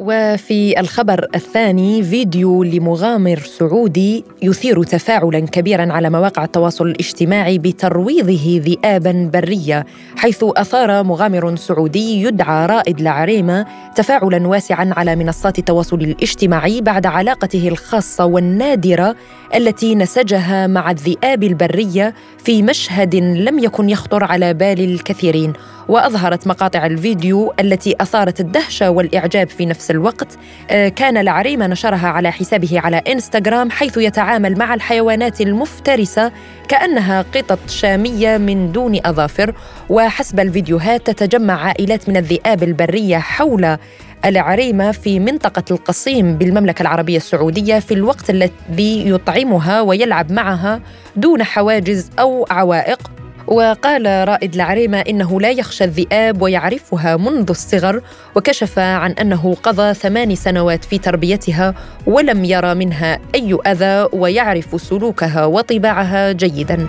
وفي 0.08 0.80
الخبر 0.80 1.28
الثاني 1.36 2.04
فيديو 2.04 2.64
لمغامر 2.64 3.40
سعودي 3.40 4.24
يثير 4.42 4.84
تفاعلا 4.84 5.40
كبيرا 5.40 5.94
على 5.94 6.10
مواقع 6.10 6.44
التواصل 6.44 6.88
الاجتماعي 6.88 7.58
بترويضه 7.58 8.62
ذئابا 8.66 9.30
برية 9.34 9.86
حيث 10.18 10.44
أثار 10.44 11.04
مغامر 11.04 11.56
سعودي 11.56 12.22
يدعى 12.22 12.66
رائد 12.66 13.00
العريمة 13.00 13.66
تفاعلا 13.96 14.48
واسعا 14.48 14.94
على 14.98 15.16
منصات 15.16 15.60
التواصل 15.60 16.02
الاجتماعي 16.02 16.82
بعد 16.82 17.06
علاقته 17.06 17.68
الخاصة 17.68 18.26
والنادرة 18.26 19.16
التي 19.56 19.96
نسجها 19.96 20.68
مع 20.68 20.92
الذئاب 20.92 21.44
البرية 21.44 22.14
في 22.38 22.64
مشهد 22.64 23.16
لم 23.16 23.60
يكن 23.60 23.90
يخطر 23.90 24.24
على 24.24 24.54
بال 24.54 24.80
الكثيرين. 24.80 25.54
وأظهرت 25.88 26.48
مقاطع 26.48 26.86
الفيديو 26.86 27.54
التي 27.60 27.96
أثارت 28.02 28.40
الدهشة 28.40 28.90
والإعجاب 28.90 29.50
في 29.50 29.66
نفس 29.66 29.92
الوقت. 29.96 30.38
آه، 30.70 30.90
كان 30.90 31.18
العريمه 31.18 31.68
نشرها 31.68 32.08
على 32.08 32.32
حسابه 32.32 32.80
على 32.80 32.98
إنستغرام 32.98 33.72
حيث 33.72 33.98
يتعامل 33.98 34.58
مع 34.58 34.74
الحيوانات 34.74 35.42
المفترسة 35.42 36.32
كأنها 36.68 37.26
قطط 37.36 37.60
شامية 37.68 38.38
من 38.38 38.72
دون 38.72 39.00
أظافر. 39.06 39.54
وحسب 39.90 40.40
الفيديوهات 40.40 41.10
تتجمع 41.10 41.66
عائلات 41.66 42.10
من 42.10 42.18
الذئاب 42.18 42.64
البرية 42.64 43.18
حول 43.18 43.78
العريمة 44.26 44.92
في 44.92 45.20
منطقة 45.20 45.64
القصيم 45.72 46.38
بالمملكة 46.38 46.82
العربية 46.82 47.18
السعودية 47.18 47.80
في 47.80 47.94
الوقت 47.94 48.30
الذي 48.30 49.10
يطعمها 49.10 49.82
ويلعب 49.82 50.32
معها 50.32 50.82
دون 51.16 51.44
حواجز 51.44 52.10
أو 52.20 52.48
عوائق. 52.52 53.25
وقال 53.48 54.28
رائد 54.28 54.56
العريمة 54.56 55.00
إنه 55.00 55.42
لا 55.42 55.52
يخشى 55.52 55.84
الذئاب 55.84 56.42
ويعرفها 56.42 57.18
منذ 57.18 57.50
الصغر 57.50 58.02
وكشف 58.36 58.80
عن 58.80 59.12
أنه 59.12 59.56
قضى 59.64 59.94
ثمان 59.94 60.36
سنوات 60.36 60.86
في 60.86 60.98
تربيتها 60.98 61.74
ولم 62.08 62.46
يرى 62.46 62.74
منها 62.74 63.20
أي 63.36 63.58
أذى 63.68 64.08
ويعرف 64.14 64.82
سلوكها 64.82 65.46
وطباعها 65.46 66.32
جيداً. 66.32 66.88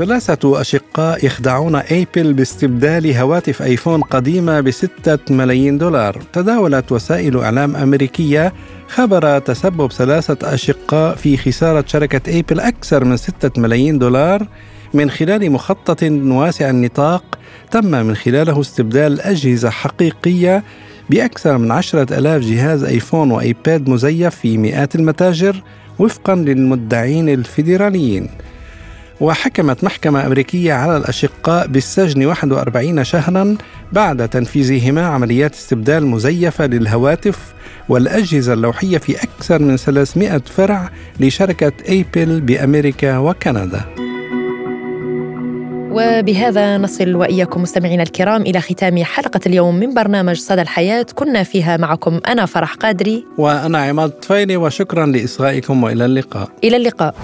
ثلاثة 0.00 0.60
أشقاء 0.60 1.26
يخدعون 1.26 1.76
أيبل 1.76 2.32
باستبدال 2.32 3.16
هواتف 3.16 3.62
أيفون 3.62 4.00
قديمة 4.02 4.60
بستة 4.60 5.34
ملايين 5.34 5.78
دولار. 5.78 6.22
تداولت 6.32 6.92
وسائل 6.92 7.36
إعلام 7.36 7.76
أمريكية 7.76 8.52
خبر 8.88 9.38
تسبب 9.38 9.92
ثلاثة 9.92 10.54
أشقاء 10.54 11.14
في 11.14 11.36
خسارة 11.36 11.84
شركة 11.86 12.30
أيبل 12.30 12.60
أكثر 12.60 13.04
من 13.04 13.16
ستة 13.16 13.60
ملايين 13.60 13.98
دولار 13.98 14.46
من 14.94 15.10
خلال 15.10 15.52
مخطط 15.52 16.02
واسع 16.02 16.70
النطاق 16.70 17.38
تم 17.70 17.84
من 17.84 18.16
خلاله 18.16 18.60
استبدال 18.60 19.20
أجهزة 19.20 19.70
حقيقية 19.70 20.64
بأكثر 21.10 21.58
من 21.58 21.70
عشرة 21.70 22.18
ألاف 22.18 22.42
جهاز 22.42 22.84
أيفون 22.84 23.30
وأيباد 23.30 23.88
مزيف 23.88 24.34
في 24.34 24.58
مئات 24.58 24.94
المتاجر 24.94 25.62
وفقا 25.98 26.34
للمدعين 26.34 27.28
الفيدراليين. 27.28 28.28
وحكمت 29.20 29.84
محكمة 29.84 30.26
أمريكية 30.26 30.72
على 30.72 30.96
الأشقاء 30.96 31.66
بالسجن 31.66 32.26
41 32.26 33.04
شهرا 33.04 33.56
بعد 33.92 34.28
تنفيذهما 34.28 35.06
عمليات 35.06 35.54
استبدال 35.54 36.06
مزيفة 36.06 36.66
للهواتف 36.66 37.38
والأجهزة 37.88 38.52
اللوحية 38.52 38.98
في 38.98 39.16
أكثر 39.22 39.62
من 39.62 39.76
300 39.76 40.38
فرع 40.38 40.90
لشركة 41.20 41.72
أيبل 41.88 42.40
بأمريكا 42.40 43.18
وكندا. 43.18 43.80
وبهذا 45.92 46.78
نصل 46.78 47.14
وإياكم 47.14 47.62
مستمعينا 47.62 48.02
الكرام 48.02 48.42
إلى 48.42 48.60
ختام 48.60 49.04
حلقة 49.04 49.40
اليوم 49.46 49.74
من 49.74 49.94
برنامج 49.94 50.36
صدى 50.36 50.62
الحياة. 50.62 51.06
كنا 51.14 51.42
فيها 51.42 51.76
معكم 51.76 52.20
أنا 52.26 52.46
فرح 52.46 52.74
قادري. 52.74 53.26
وأنا 53.38 53.78
عماد 53.78 54.10
طفيلي 54.10 54.56
وشكرا 54.56 55.06
لإصغائكم 55.06 55.84
وإلى 55.84 56.04
اللقاء. 56.04 56.48
إلى 56.64 56.76
اللقاء. 56.76 57.14